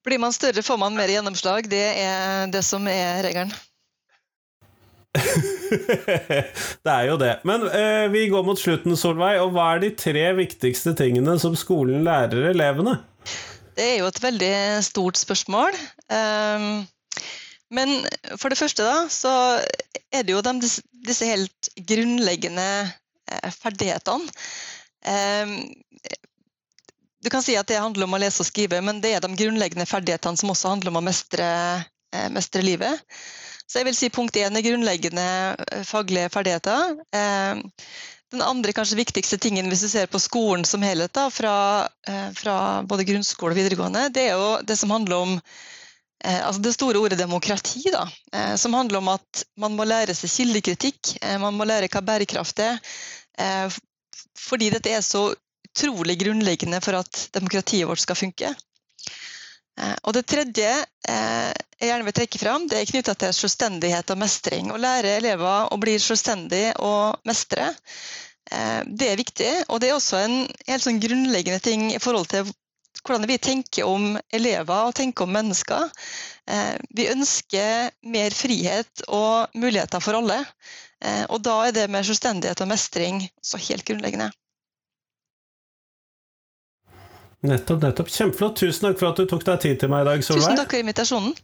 Blir 0.08 0.22
man 0.24 0.32
større, 0.32 0.64
får 0.64 0.78
man 0.80 0.96
mer 0.96 1.12
gjennomslag. 1.12 1.68
Det 1.68 1.84
er 2.00 2.48
det 2.52 2.64
som 2.64 2.86
er 2.88 3.20
regelen. 3.26 3.52
det 6.86 6.94
er 6.94 7.08
jo 7.10 7.18
det. 7.20 7.34
Men 7.48 7.66
eh, 7.68 8.06
vi 8.14 8.28
går 8.32 8.46
mot 8.48 8.60
slutten, 8.60 8.96
Solveig. 8.96 9.42
Og 9.44 9.52
hva 9.56 9.74
er 9.74 9.84
de 9.84 9.92
tre 10.00 10.30
viktigste 10.38 10.96
tingene 10.96 11.36
som 11.42 11.58
skolen 11.60 12.08
lærer 12.08 12.54
elevene? 12.54 12.96
Det 13.78 13.84
er 13.84 14.00
jo 14.00 14.08
et 14.08 14.22
veldig 14.24 14.54
stort 14.88 15.20
spørsmål. 15.20 15.76
Um, 16.08 16.88
men 17.76 17.92
for 18.40 18.48
det 18.50 18.62
første, 18.62 18.88
da, 18.88 19.04
så 19.12 19.60
er 20.08 20.24
det 20.24 20.34
jo 20.34 20.42
de, 20.46 20.72
disse 21.06 21.28
helt 21.28 21.70
grunnleggende 21.90 22.70
eh, 22.88 23.52
ferdighetene. 23.60 24.32
Ehm, 25.08 25.60
du 27.24 27.30
kan 27.30 27.44
si 27.44 27.58
at 27.58 27.68
det 27.68 27.80
handler 27.82 28.08
om 28.08 28.16
å 28.16 28.22
lese 28.22 28.44
og 28.44 28.50
skrive, 28.50 28.82
men 28.86 29.02
det 29.04 29.16
er 29.16 29.24
de 29.24 29.34
grunnleggende 29.40 29.88
ferdighetene 29.90 30.40
som 30.40 30.54
også 30.54 30.74
handler 30.76 30.94
om 30.94 31.00
å 31.02 31.06
mestre, 31.08 31.48
eh, 32.14 32.28
mestre 32.34 32.64
livet. 32.64 33.02
Så 33.68 33.82
jeg 33.82 33.88
vil 33.90 33.98
si 33.98 34.10
punkt 34.14 34.38
én 34.40 34.56
er 34.56 34.64
grunnleggende 34.64 35.26
eh, 35.72 35.82
faglige 35.88 36.30
ferdigheter. 36.32 36.94
Ehm, 37.18 37.66
den 38.32 38.44
andre 38.44 38.76
kanskje 38.76 39.00
viktigste 39.00 39.40
tingen 39.40 39.68
hvis 39.72 39.86
du 39.86 39.90
ser 39.92 40.08
på 40.12 40.20
skolen 40.20 40.66
som 40.68 40.84
helhet, 40.84 41.14
da, 41.16 41.30
fra, 41.32 41.56
eh, 42.08 42.30
fra 42.36 42.84
både 42.88 43.08
grunnskole 43.08 43.56
og 43.56 43.60
videregående, 43.60 44.08
det 44.14 44.30
er 44.30 44.40
jo 44.40 44.54
det 44.68 44.78
som 44.80 44.94
handler 44.96 45.26
om 45.26 45.42
altså 46.28 46.64
det 46.66 46.72
store 46.74 46.98
ordet 46.98 47.20
demokrati, 47.20 47.92
da, 47.94 48.08
som 48.58 48.74
handler 48.74 48.98
om 48.98 49.12
at 49.12 49.44
man 49.62 49.76
må 49.78 49.86
lære 49.86 50.16
seg 50.18 50.32
kildekritikk. 50.34 51.12
Man 51.38 51.54
må 51.54 51.68
lære 51.70 51.92
hva 51.94 52.02
bærekraft 52.02 52.58
er 52.66 52.80
fordi 54.38 54.72
dette 54.74 54.94
er 54.94 55.04
så 55.06 55.30
utrolig 55.68 56.18
grunnleggende 56.22 56.80
for 56.82 57.00
at 57.02 57.28
demokratiet 57.36 57.88
vårt 57.90 58.02
skal 58.02 58.18
funke. 58.18 58.54
Eh, 59.78 59.96
og 60.04 60.14
Det 60.18 60.26
tredje 60.26 60.70
eh, 61.10 61.52
jeg 61.78 61.92
gjerne 61.92 62.08
vil 62.08 62.16
trekke 62.18 62.42
fram, 62.42 62.68
det 62.70 62.80
er 62.80 62.90
knytta 62.90 63.14
til 63.22 63.36
selvstendighet 63.38 64.14
og 64.14 64.22
mestring. 64.24 64.72
Å 64.74 64.82
lære 64.82 65.18
elever 65.20 65.74
å 65.74 65.78
bli 65.82 65.98
selvstendige 66.02 66.74
og 66.82 67.20
mestre, 67.30 67.70
eh, 68.52 68.82
det 68.88 69.12
er 69.12 69.22
viktig. 69.22 69.52
Og 69.70 69.82
det 69.82 69.92
er 69.92 70.00
også 70.00 70.24
en 70.24 70.40
helt 70.70 70.86
sånn 70.86 71.02
grunnleggende 71.04 71.62
ting 71.62 71.92
i 71.94 72.02
forhold 72.02 72.32
til 72.34 72.50
hvordan 73.06 73.30
vi 73.30 73.38
tenker 73.38 73.86
om 73.86 74.18
elever 74.34 74.90
og 74.90 74.96
tenker 74.98 75.28
om 75.28 75.32
mennesker. 75.32 75.86
Vi 76.98 77.06
ønsker 77.12 77.92
mer 78.10 78.34
frihet 78.36 79.04
og 79.14 79.54
muligheter 79.56 80.02
for 80.04 80.18
alle. 80.18 80.42
Eh, 81.06 81.26
og 81.30 81.44
da 81.46 81.60
er 81.68 81.76
det 81.76 81.86
med 81.94 82.06
selvstendighet 82.08 82.62
og 82.64 82.70
mestring 82.72 83.22
så 83.44 83.60
helt 83.62 83.86
grunnleggende. 83.86 84.32
Nettopp, 87.46 87.84
nettopp. 87.84 88.10
Kjempeflott. 88.10 88.58
Tusen 88.58 88.90
takk 88.90 88.98
for 89.00 89.12
at 89.12 89.22
du 89.22 89.30
tok 89.30 89.46
deg 89.46 89.62
tid 89.62 89.84
til 89.84 89.94
meg 89.94 90.06
i 90.06 90.10
dag, 90.10 90.26
Solveig. 90.26 90.44
Tusen 90.44 90.58
takk 90.58 90.74
for 90.74 90.82
invitasjonen. 90.82 91.38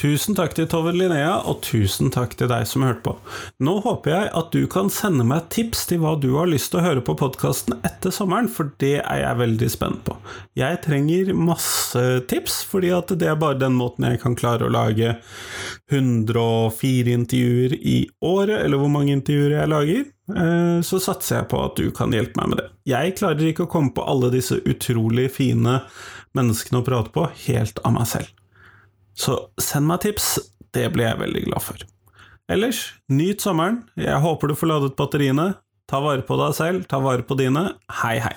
Tusen 0.00 0.32
takk 0.32 0.54
til 0.56 0.64
Tove 0.64 0.94
Linnea, 0.96 1.42
og 1.44 1.58
tusen 1.60 2.08
takk 2.14 2.32
til 2.40 2.48
deg 2.48 2.64
som 2.64 2.86
hørte 2.86 3.02
på. 3.04 3.12
Nå 3.60 3.74
håper 3.84 4.14
jeg 4.14 4.30
at 4.40 4.54
du 4.54 4.62
kan 4.72 4.88
sende 4.88 5.26
meg 5.28 5.50
tips 5.52 5.82
til 5.90 6.00
hva 6.00 6.14
du 6.16 6.30
har 6.38 6.48
lyst 6.48 6.70
til 6.72 6.80
å 6.80 6.84
høre 6.86 7.02
på 7.04 7.18
podkasten 7.20 7.76
etter 7.84 8.14
sommeren, 8.14 8.48
for 8.48 8.70
det 8.80 9.02
er 9.02 9.20
jeg 9.20 9.40
veldig 9.42 9.68
spent 9.68 10.00
på. 10.06 10.16
Jeg 10.56 10.80
trenger 10.86 11.34
masse 11.36 12.06
tips, 12.32 12.62
fordi 12.70 12.94
at 12.96 13.12
det 13.20 13.28
er 13.28 13.36
bare 13.44 13.60
den 13.60 13.76
måten 13.76 14.08
jeg 14.08 14.22
kan 14.24 14.38
klare 14.40 14.70
å 14.70 14.72
lage 14.72 15.18
104 15.92 17.18
intervjuer 17.18 17.76
i 17.76 17.98
året, 18.24 18.56
eller 18.56 18.80
hvor 18.80 18.94
mange 18.96 19.18
intervjuer 19.18 19.58
jeg 19.58 19.74
lager. 19.74 20.10
eh, 20.32 20.80
så 20.80 20.96
satser 20.96 21.42
jeg 21.42 21.52
på 21.52 21.60
at 21.60 21.76
du 21.76 21.92
kan 21.92 22.16
hjelpe 22.16 22.40
meg 22.40 22.54
med 22.54 22.62
det. 22.64 22.70
Jeg 22.88 23.18
klarer 23.20 23.52
ikke 23.52 23.68
å 23.68 23.74
komme 23.76 23.92
på 23.92 24.08
alle 24.08 24.32
disse 24.32 24.62
utrolig 24.64 25.28
fine 25.36 25.82
menneskene 26.32 26.80
å 26.80 26.86
prate 26.88 27.12
på 27.12 27.28
helt 27.50 27.84
av 27.84 27.98
meg 28.00 28.08
selv. 28.08 28.39
Så 29.18 29.36
send 29.60 29.88
meg 29.90 30.02
tips, 30.04 30.38
det 30.74 30.88
blir 30.94 31.08
jeg 31.08 31.20
veldig 31.20 31.44
glad 31.48 31.64
for. 31.64 31.86
Ellers, 32.50 32.82
nyt 33.10 33.42
sommeren. 33.44 33.84
Jeg 33.98 34.18
håper 34.22 34.50
du 34.50 34.56
får 34.58 34.72
ladet 34.72 34.96
batteriene. 34.98 35.52
Ta 35.90 36.00
vare 36.02 36.22
på 36.26 36.38
deg 36.38 36.54
selv, 36.58 36.86
ta 36.90 37.00
vare 37.02 37.26
på 37.26 37.36
dine. 37.38 37.72
Hei, 38.02 38.18
hei. 38.22 38.36